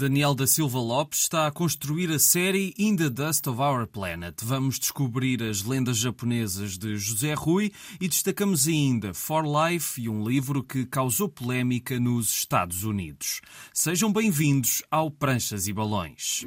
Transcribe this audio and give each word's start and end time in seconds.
Daniel 0.00 0.34
da 0.34 0.46
Silva 0.46 0.78
Lopes 0.78 1.20
está 1.20 1.46
a 1.46 1.50
construir 1.50 2.10
a 2.10 2.18
série 2.18 2.72
In 2.78 2.96
the 2.96 3.10
Dust 3.10 3.46
of 3.46 3.60
Our 3.60 3.86
Planet. 3.86 4.34
Vamos 4.42 4.78
descobrir 4.78 5.42
as 5.42 5.62
lendas 5.62 5.98
japonesas 5.98 6.78
de 6.78 6.96
José 6.96 7.34
Rui 7.34 7.70
e 8.00 8.08
destacamos 8.08 8.66
ainda 8.66 9.12
For 9.12 9.44
Life 9.44 10.00
e 10.00 10.08
um 10.08 10.26
livro 10.26 10.64
que 10.64 10.86
causou 10.86 11.28
polémica 11.28 12.00
nos 12.00 12.30
Estados 12.30 12.82
Unidos. 12.82 13.42
Sejam 13.74 14.10
bem-vindos 14.10 14.82
ao 14.90 15.10
Pranchas 15.10 15.68
e 15.68 15.72
Balões. 15.74 16.46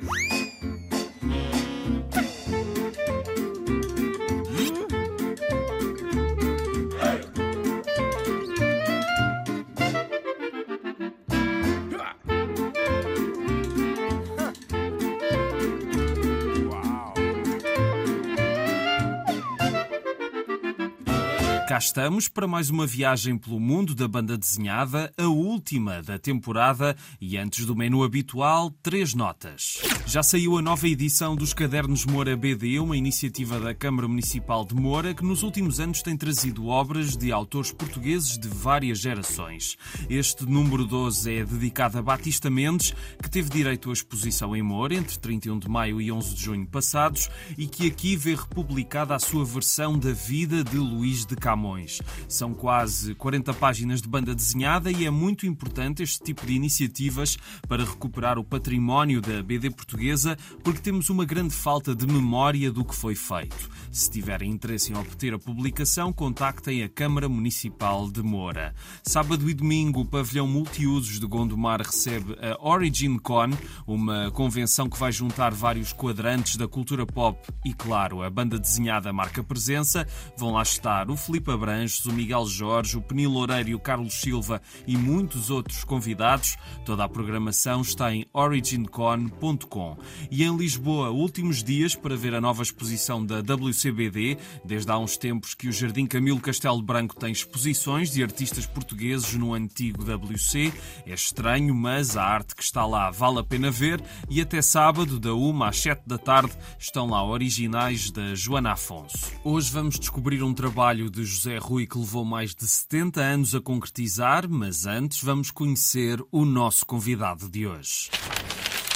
Estamos 21.83 22.29
para 22.29 22.47
mais 22.47 22.69
uma 22.69 22.87
viagem 22.87 23.37
pelo 23.37 23.60
mundo 23.60 23.93
da 23.93 24.07
banda 24.07 24.37
desenhada, 24.37 25.14
a 25.18 25.28
última 25.28 26.01
da 26.01 26.18
temporada 26.18 26.96
e 27.19 27.37
antes 27.37 27.65
do 27.65 27.75
menu 27.75 28.04
habitual, 28.04 28.71
três 28.82 29.14
notas. 29.14 29.82
Já 30.07 30.24
saiu 30.24 30.57
a 30.57 30.61
nova 30.61 30.88
edição 30.88 31.36
dos 31.36 31.54
Cadernos 31.54 32.05
Moura 32.05 32.38
BD, 32.38 32.80
uma 32.80 32.95
iniciativa 32.95 33.59
da 33.59 33.75
Câmara 33.75 34.08
Municipal 34.08 34.64
de 34.64 34.73
Moura 34.73 35.14
que 35.14 35.25
nos 35.25 35.44
últimos 35.44 35.81
anos 35.81 36.02
tem 36.02 36.16
trazido 36.16 36.67
obras 36.67 37.17
de 37.17 37.33
autores 37.33 37.72
portugueses 37.73 38.38
de 38.38 38.47
várias 38.47 39.00
gerações. 39.00 39.75
Este 40.09 40.45
número 40.45 40.86
12 40.86 41.33
é 41.33 41.44
dedicado 41.44 41.97
a 41.97 42.02
Batista 42.02 42.50
Mendes, 42.50 42.94
que 43.22 43.30
teve 43.30 43.50
direito 43.50 43.89
à 43.89 43.94
exposição 43.94 44.55
em 44.55 44.61
Moura 44.61 44.95
entre 44.95 45.19
31 45.19 45.59
de 45.59 45.67
maio 45.67 46.00
e 46.00 46.11
11 46.11 46.33
de 46.33 46.44
junho 46.44 46.66
passados 46.66 47.30
e 47.58 47.67
que 47.67 47.88
aqui 47.88 48.15
vê 48.15 48.36
republicada 48.36 49.13
a 49.15 49.19
sua 49.19 49.43
versão 49.43 49.99
da 49.99 50.13
vida 50.13 50.63
de 50.63 50.77
Luís 50.77 51.25
de 51.25 51.36
Camões. 51.36 51.72
Camões. 51.73 52.02
São 52.27 52.53
quase 52.53 53.16
40 53.16 53.53
páginas 53.55 54.02
de 54.02 54.07
banda 54.07 54.35
desenhada 54.35 54.91
e 54.91 55.05
é 55.05 55.09
muito 55.09 55.47
importante 55.47 56.03
este 56.03 56.23
tipo 56.23 56.45
de 56.45 56.53
iniciativas 56.53 57.38
para 57.67 57.83
recuperar 57.83 58.38
o 58.38 58.43
património 58.43 59.21
da 59.21 59.41
BD 59.41 59.71
portuguesa, 59.71 60.38
porque 60.63 60.81
temos 60.81 61.09
uma 61.09 61.25
grande 61.25 61.53
falta 61.53 61.95
de 61.95 62.05
memória 62.05 62.71
do 62.71 62.85
que 62.85 62.95
foi 62.95 63.15
feito. 63.15 63.69
Se 63.91 64.09
tiverem 64.09 64.52
interesse 64.52 64.91
em 64.91 64.97
obter 64.97 65.33
a 65.33 65.39
publicação, 65.39 66.13
contactem 66.13 66.83
a 66.83 66.89
Câmara 66.89 67.27
Municipal 67.27 68.09
de 68.09 68.21
Moura. 68.21 68.73
Sábado 69.03 69.49
e 69.49 69.53
domingo, 69.53 70.02
o 70.02 70.05
pavilhão 70.05 70.47
multiusos 70.47 71.19
de 71.19 71.25
Gondomar 71.25 71.81
recebe 71.81 72.35
a 72.39 72.58
Origin 72.67 73.17
Con, 73.17 73.49
uma 73.87 74.31
convenção 74.31 74.89
que 74.89 74.99
vai 74.99 75.11
juntar 75.11 75.53
vários 75.53 75.93
quadrantes 75.93 76.55
da 76.55 76.67
cultura 76.67 77.05
pop 77.05 77.39
e, 77.65 77.73
claro, 77.73 78.21
a 78.21 78.30
banda 78.30 78.59
desenhada 78.59 79.13
marca 79.13 79.43
presença. 79.43 80.08
Vão 80.37 80.52
lá 80.52 80.61
estar 80.61 81.09
o 81.09 81.17
Filipe 81.17 81.52
Abranches, 81.64 82.06
o 82.06 82.11
Miguel 82.11 82.45
Jorge, 82.45 82.97
o 82.97 83.02
Penil 83.02 83.30
Loureiro 83.31 83.69
e 83.69 83.75
o 83.75 83.80
Carlos 83.80 84.16
Silva 84.16 84.61
e 84.86 84.97
muitos 84.97 85.50
outros 85.50 85.86
convidados. 85.86 86.58
Toda 86.83 87.05
a 87.05 87.09
programação 87.09 87.80
está 87.80 88.14
em 88.14 88.25
origincon.com. 88.33 89.97
E 90.30 90.44
em 90.44 90.58
Lisboa, 90.58 91.09
últimos 91.11 91.64
dias 91.64 91.95
para 91.95 92.17
ver 92.17 92.36
a 92.36 92.42
nova 92.42 92.64
exposição 92.64 93.25
da 93.25 93.39
WCBD. 93.39 94.38
Desde 94.66 94.92
há 94.92 94.97
uns 94.97 95.16
tempos 95.16 95.53
que 95.53 95.70
o 95.70 95.72
Jardim 95.72 96.05
Camilo 96.05 96.42
Castelo 96.42 96.81
Branco 96.81 97.16
tem 97.16 97.31
exposições 97.31 98.11
de 98.11 98.22
artistas 98.22 98.66
portugueses 98.66 99.33
no 99.33 99.53
antigo 99.53 100.03
WC. 100.03 100.73
É 101.05 101.14
estranho, 101.14 101.73
mas 101.73 102.17
a 102.17 102.25
arte 102.25 102.55
que 102.55 102.64
está 102.64 102.86
lá 102.86 103.09
vale 103.09 103.39
a 103.39 103.44
pena 103.44 103.72
ver. 103.72 104.03
E 104.30 104.42
até 104.42 104.61
sábado, 104.61 105.17
da 105.17 105.33
1 105.33 105.64
às 105.64 105.80
7 105.80 106.02
da 106.05 106.17
tarde, 106.17 106.52
estão 106.77 107.09
lá 107.09 107.25
originais 107.25 108.11
da 108.11 108.36
Joana 108.36 108.73
Afonso. 108.73 109.31
Hoje 109.45 109.72
vamos 109.72 109.98
descobrir 109.98 110.44
um 110.44 110.53
trabalho 110.53 111.09
de 111.09 111.23
José 111.23 111.42
José 111.43 111.58
Rui 111.58 111.86
que 111.86 111.98
levou 111.98 112.23
mais 112.23 112.55
de 112.55 112.65
70 112.65 113.20
anos 113.20 113.54
a 113.54 113.59
concretizar, 113.59 114.48
mas 114.48 114.86
antes 114.86 115.21
vamos 115.21 115.52
conhecer 115.52 116.23
o 116.31 116.45
nosso 116.45 116.86
convidado 116.86 117.49
de 117.49 117.67
hoje. 117.67 118.09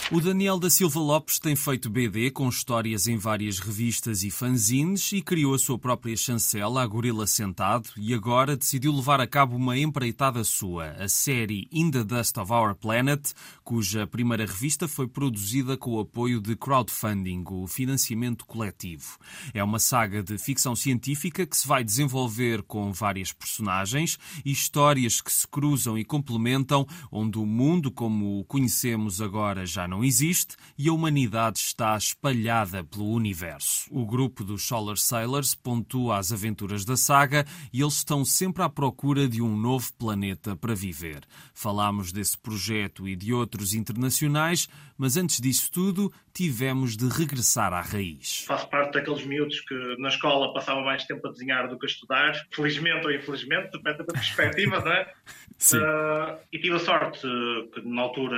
O 0.10 0.22
Daniel 0.22 0.58
da 0.58 0.70
Silva 0.70 1.02
Lopes 1.02 1.38
tem 1.38 1.54
feito 1.54 1.90
BD 1.90 2.32
com 2.32 2.48
histórias 2.48 3.08
em 3.08 3.18
várias 3.18 3.60
revistas 3.60 4.24
e 4.24 4.32
fanzines 4.32 5.12
e 5.12 5.22
criou 5.22 5.54
a 5.54 5.60
sua 5.60 5.78
própria 5.78 6.16
chancela, 6.16 6.82
a 6.82 6.88
Gorila 6.88 7.28
Sentado, 7.28 7.90
e 7.98 8.14
agora 8.14 8.56
decidiu 8.56 8.94
levar 8.94 9.20
a 9.20 9.28
cabo 9.28 9.58
uma 9.58 9.78
empreitada 9.78 10.46
sua, 10.46 10.92
a 10.92 11.10
série 11.10 11.68
In 11.74 11.92
the 11.92 12.06
Dust 12.06 12.38
of 12.38 12.54
Our 12.54 12.74
Planet, 12.74 13.34
cuja 13.66 14.08
primeira 14.08 14.46
revista 14.46 14.88
foi 14.88 15.10
produzida 15.10 15.76
com 15.76 15.96
o 15.96 16.00
apoio 16.00 16.40
de 16.40 16.56
crowdfunding, 16.56 17.44
o 17.46 17.68
financiamento 17.68 18.46
coletivo. 18.46 19.18
É 19.54 19.62
uma 19.62 19.78
saga 19.78 20.24
de 20.24 20.38
ficção 20.38 20.74
científica 20.74 21.46
que 21.46 21.58
se 21.58 21.68
vai 21.68 21.84
desenvolver 21.84 22.64
com 22.64 22.94
várias 22.94 23.34
personagens 23.34 24.18
e 24.46 24.54
histórias 24.54 25.20
que 25.20 25.34
se 25.34 25.46
cruzam 25.46 25.98
e 25.98 26.06
complementam, 26.06 26.88
onde 27.12 27.38
o 27.38 27.46
mundo 27.46 27.92
como 27.92 28.40
o 28.40 28.46
conhecemos 28.46 29.22
agora 29.22 29.66
já 29.66 29.86
não 29.86 29.97
não 29.98 30.04
existe 30.04 30.56
e 30.78 30.90
a 30.90 30.94
humanidade 30.94 31.58
está 31.58 31.98
espalhada 31.98 32.84
pelo 32.84 33.12
universo. 33.12 33.90
O 33.90 34.06
grupo 34.06 34.44
dos 34.44 34.62
Solar 34.62 34.98
Sailors 34.98 35.56
pontua 35.56 36.20
as 36.20 36.32
aventuras 36.32 36.86
da 36.86 36.96
saga 36.96 37.44
e 37.74 37.82
eles 37.82 37.96
estão 37.96 38.24
sempre 38.24 38.62
à 38.62 38.70
procura 38.70 39.28
de 39.28 39.42
um 39.42 39.58
novo 39.58 39.92
planeta 39.94 40.56
para 40.56 40.76
viver. 40.76 41.22
Falámos 41.52 42.12
desse 42.12 42.38
projeto 42.38 43.08
e 43.08 43.16
de 43.16 43.34
outros 43.34 43.74
internacionais, 43.74 44.70
mas 44.96 45.18
antes 45.18 45.42
disso 45.42 45.72
tudo, 45.72 46.14
tivemos 46.32 46.96
de 46.96 47.08
regressar 47.08 47.74
à 47.74 47.82
raiz. 47.82 48.44
Faço 48.46 48.70
parte 48.70 48.94
daqueles 48.94 49.26
miúdos 49.26 49.60
que 49.62 49.96
na 49.98 50.10
escola 50.10 50.54
passavam 50.54 50.84
mais 50.84 51.04
tempo 51.06 51.28
a 51.28 51.32
desenhar 51.32 51.68
do 51.68 51.80
que 51.80 51.88
a 51.88 51.90
estudar, 51.90 52.34
felizmente 52.52 53.08
ou 53.08 53.12
infelizmente, 53.12 53.72
depende 53.72 53.98
da 54.00 54.14
perspectiva, 54.14 54.80
não 54.80 54.92
é? 54.92 55.12
Sim. 55.58 55.80
Uh, 55.80 56.38
e 56.54 56.60
tive 56.60 56.76
a 56.76 56.80
sorte 56.80 57.22
que 57.74 57.82
na 57.82 58.04
altura 58.04 58.38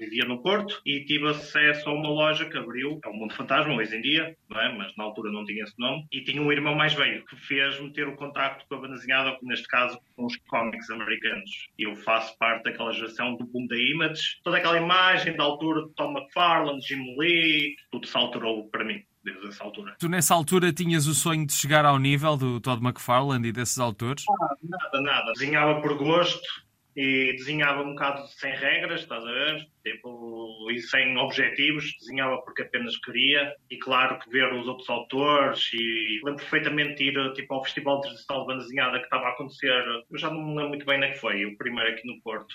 vivia 0.00 0.24
no 0.24 0.38
Porto 0.42 0.80
e 0.86 1.04
tive 1.04 1.28
acesso 1.28 1.88
a 1.88 1.92
uma 1.92 2.08
loja 2.08 2.48
que 2.48 2.56
abriu, 2.56 3.00
é 3.04 3.08
o 3.08 3.12
Mundo 3.12 3.34
Fantasma 3.34 3.74
hoje 3.74 3.96
em 3.96 4.00
dia, 4.00 4.36
não 4.48 4.60
é? 4.60 4.72
mas 4.72 4.96
na 4.96 5.02
altura 5.02 5.32
não 5.32 5.44
tinha 5.44 5.64
esse 5.64 5.76
nome, 5.76 6.06
e 6.12 6.22
tinha 6.22 6.40
um 6.40 6.52
irmão 6.52 6.76
mais 6.76 6.94
velho 6.94 7.24
que 7.26 7.34
fez-me 7.34 7.92
ter 7.92 8.06
o 8.06 8.14
contacto 8.14 8.64
com 8.68 8.76
a 8.76 8.80
banda 8.80 8.94
desenhada, 8.94 9.36
neste 9.42 9.66
caso 9.66 9.98
com 10.14 10.24
os 10.24 10.36
cómics 10.48 10.88
americanos. 10.88 11.50
E 11.76 11.82
eu 11.82 11.96
faço 11.96 12.38
parte 12.38 12.62
daquela 12.62 12.92
geração 12.92 13.34
do 13.34 13.44
boom 13.44 13.66
da 13.66 13.76
Image, 13.76 14.40
toda 14.44 14.58
aquela 14.58 14.78
imagem 14.78 15.36
da 15.36 15.42
altura 15.42 15.88
de 15.88 15.94
Tom 15.94 16.16
McFarlane, 16.16 16.80
Jim 16.80 17.16
Lee, 17.18 17.74
tudo 17.90 18.06
se 18.06 18.16
alterou 18.16 18.68
para 18.70 18.84
mim 18.84 19.02
desde 19.24 19.48
essa 19.48 19.64
altura. 19.64 19.96
Tu 19.98 20.08
nessa 20.08 20.34
altura 20.34 20.72
tinhas 20.72 21.08
o 21.08 21.14
sonho 21.14 21.44
de 21.44 21.52
chegar 21.52 21.84
ao 21.84 21.98
nível 21.98 22.36
do 22.36 22.60
Todd 22.60 22.80
McFarlane 22.80 23.48
e 23.48 23.52
desses 23.52 23.78
autores? 23.80 24.24
Ah, 24.30 24.54
nada, 24.62 25.00
nada. 25.00 25.32
Desenhava 25.32 25.80
por 25.80 25.98
gosto 25.98 26.65
e 26.96 27.34
desenhava 27.34 27.82
um 27.82 27.90
bocado 27.90 28.26
sem 28.28 28.54
regras, 28.54 29.02
estás 29.02 29.22
a 29.22 29.30
ver? 29.30 29.66
Tipo, 29.84 30.70
e 30.70 30.80
sem 30.80 31.16
objetivos, 31.18 31.94
desenhava 32.00 32.40
porque 32.42 32.62
apenas 32.62 32.96
queria. 32.98 33.54
E 33.70 33.76
claro 33.76 34.18
que 34.18 34.30
ver 34.30 34.50
os 34.54 34.66
outros 34.66 34.88
autores 34.88 35.70
e 35.74 36.20
lembro 36.24 36.40
perfeitamente 36.40 37.04
ir 37.04 37.32
tipo, 37.34 37.52
ao 37.52 37.62
Festival 37.64 38.00
Digital 38.00 38.40
de 38.40 38.46
Banda 38.46 38.62
Desenhada 38.62 38.98
que 38.98 39.04
estava 39.04 39.26
a 39.26 39.30
acontecer, 39.32 39.84
eu 40.10 40.18
já 40.18 40.30
não 40.30 40.42
me 40.42 40.56
lembro 40.56 40.68
muito 40.70 40.86
bem 40.86 40.96
onde 40.96 41.06
é 41.06 41.10
que 41.10 41.18
foi, 41.18 41.44
o 41.44 41.56
primeiro 41.58 41.90
aqui 41.90 42.06
no 42.06 42.20
Porto, 42.22 42.54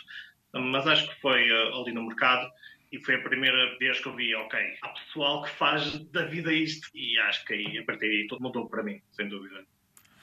mas 0.53 0.87
acho 0.87 1.07
que 1.07 1.21
foi 1.21 1.49
uh, 1.51 1.79
ali 1.79 1.93
no 1.93 2.07
mercado 2.07 2.49
e 2.91 2.99
foi 2.99 3.15
a 3.15 3.21
primeira 3.21 3.77
vez 3.77 3.99
que 3.99 4.07
eu 4.07 4.15
vi, 4.15 4.33
ok, 4.35 4.59
há 4.81 4.89
pessoal 4.89 5.43
que 5.43 5.49
faz 5.51 5.97
da 6.09 6.25
vida 6.25 6.51
isto. 6.51 6.89
E 6.93 7.17
acho 7.19 7.45
que 7.45 7.53
aí, 7.53 7.77
a 7.77 7.85
partir 7.85 8.07
daí, 8.07 8.27
tudo 8.27 8.41
mudou 8.41 8.67
para 8.67 8.83
mim, 8.83 8.99
sem 9.11 9.29
dúvida 9.29 9.65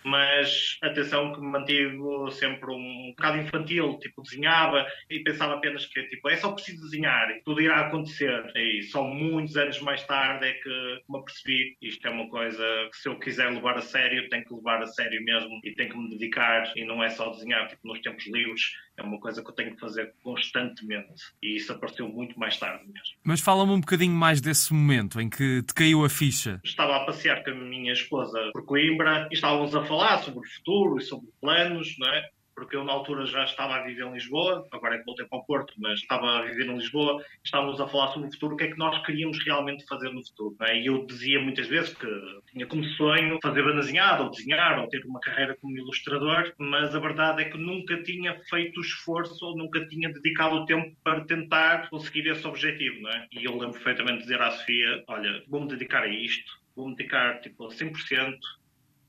mas 0.09 0.79
atenção 0.83 1.33
que 1.33 1.41
me 1.41 1.49
mantive 1.49 1.99
sempre 2.33 2.71
um 2.71 3.11
bocado 3.11 3.39
infantil, 3.39 3.99
tipo, 3.99 4.23
desenhava 4.23 4.87
e 5.11 5.21
pensava 5.21 5.55
apenas 5.55 5.87
que, 5.87 6.03
tipo, 6.05 6.29
é 6.29 6.37
só 6.37 6.53
preciso 6.53 6.83
desenhar 6.83 7.31
e 7.31 7.43
tudo 7.43 7.61
irá 7.61 7.81
acontecer. 7.87 8.51
E 8.57 8.83
só 8.83 9.05
muitos 9.05 9.57
anos 9.57 9.81
mais 9.81 10.05
tarde 10.05 10.47
é 10.47 10.53
que 10.55 11.03
me 11.09 11.19
apercebi 11.19 11.77
isto 11.83 12.07
é 12.07 12.11
uma 12.11 12.29
coisa 12.29 12.65
que 12.91 12.97
se 12.97 13.09
eu 13.09 13.19
quiser 13.19 13.51
levar 13.51 13.77
a 13.77 13.83
sério, 13.83 14.29
tenho 14.29 14.45
que 14.45 14.55
levar 14.55 14.83
a 14.83 14.87
sério 14.87 15.23
mesmo 15.23 15.61
e 15.65 15.73
tenho 15.75 15.91
que 15.91 15.99
me 15.99 16.11
dedicar 16.11 16.73
e 16.77 16.85
não 16.85 17.03
é 17.03 17.11
só 17.11 17.31
desenhar, 17.31 17.69
tipo, 17.69 17.87
nos 17.87 18.01
tempos 18.01 18.27
livres, 18.27 18.63
é 18.99 19.03
uma 19.03 19.19
coisa 19.21 19.43
que 19.43 19.49
eu 19.49 19.55
tenho 19.55 19.75
que 19.75 19.81
fazer 19.81 20.13
constantemente. 20.23 21.15
E 21.43 21.57
isso 21.57 21.73
apareceu 21.73 22.09
muito 22.09 22.39
mais 22.39 22.57
tarde 22.59 22.85
mesmo. 22.87 23.17
Mas 23.23 23.41
fala-me 23.41 23.73
um 23.73 23.81
bocadinho 23.81 24.15
mais 24.15 24.41
desse 24.41 24.75
momento 24.75 25.21
em 25.21 25.31
que 25.31 25.63
te 25.63 25.73
caiu 25.73 26.05
a 26.05 26.09
ficha. 26.09 26.61
Estava 26.65 26.97
a 26.97 27.05
passear 27.07 27.45
com 27.45 27.51
a 27.51 27.55
minha 27.55 27.93
esposa 27.93 28.51
por 28.53 28.65
Coimbra 28.65 29.29
e 29.31 29.35
estávamos 29.35 29.75
a 29.75 29.85
falar 29.85 30.19
sobre 30.19 30.41
o 30.41 30.51
futuro 30.51 30.99
e 30.99 31.03
sobre 31.03 31.29
planos, 31.41 31.97
não 31.99 32.09
é? 32.09 32.29
Porque 32.59 32.75
eu 32.75 32.85
na 32.85 32.93
altura 32.93 33.25
já 33.25 33.45
estava 33.45 33.77
a 33.77 33.83
viver 33.85 34.05
em 34.05 34.13
Lisboa, 34.13 34.67
agora 34.73 34.97
é 34.97 34.99
que 34.99 35.05
voltei 35.05 35.25
para 35.27 35.39
o 35.39 35.45
Porto, 35.45 35.73
mas 35.79 36.01
estava 36.01 36.39
a 36.39 36.43
viver 36.43 36.67
em 36.67 36.77
Lisboa, 36.77 37.25
estávamos 37.45 37.81
a 37.81 37.87
falar 37.87 38.09
sobre 38.09 38.29
o 38.29 38.33
futuro, 38.33 38.55
o 38.55 38.57
que 38.57 38.65
é 38.65 38.71
que 38.73 38.79
nós 38.79 38.99
queríamos 39.07 39.39
realmente 39.45 39.87
fazer 39.87 40.11
no 40.11 40.27
futuro. 40.27 40.57
É? 40.63 40.81
E 40.81 40.87
eu 40.87 41.07
dizia 41.07 41.41
muitas 41.41 41.69
vezes 41.69 41.95
que 41.95 42.07
tinha 42.51 42.67
como 42.67 42.83
sonho 42.85 43.39
fazer 43.41 43.63
bandazinhado, 43.63 44.25
ou 44.25 44.31
desenhar, 44.31 44.81
ou 44.81 44.89
ter 44.89 45.05
uma 45.07 45.21
carreira 45.21 45.57
como 45.61 45.77
ilustrador, 45.77 46.53
mas 46.59 46.95
a 46.95 46.99
verdade 46.99 47.43
é 47.43 47.45
que 47.47 47.57
nunca 47.57 48.03
tinha 48.03 48.39
feito 48.51 48.81
esforço, 48.81 49.45
ou 49.45 49.57
nunca 49.57 49.87
tinha 49.87 50.13
dedicado 50.13 50.57
o 50.57 50.67
tempo 50.67 50.97
para 51.05 51.25
tentar 51.25 51.89
conseguir 51.89 52.27
esse 52.27 52.47
objetivo. 52.47 53.07
É? 53.09 53.27
E 53.33 53.45
eu 53.45 53.53
lembro 53.53 53.75
perfeitamente 53.75 54.19
de 54.19 54.23
dizer 54.25 54.43
à 54.43 54.51
Sofia, 54.51 55.05
olha, 55.07 55.45
vou-me 55.47 55.69
dedicar 55.69 56.03
a 56.03 56.09
isto, 56.09 56.59
vou-me 56.75 56.97
dedicar 56.97 57.41
tipo, 57.41 57.67
a 57.67 57.69
100%, 57.69 58.37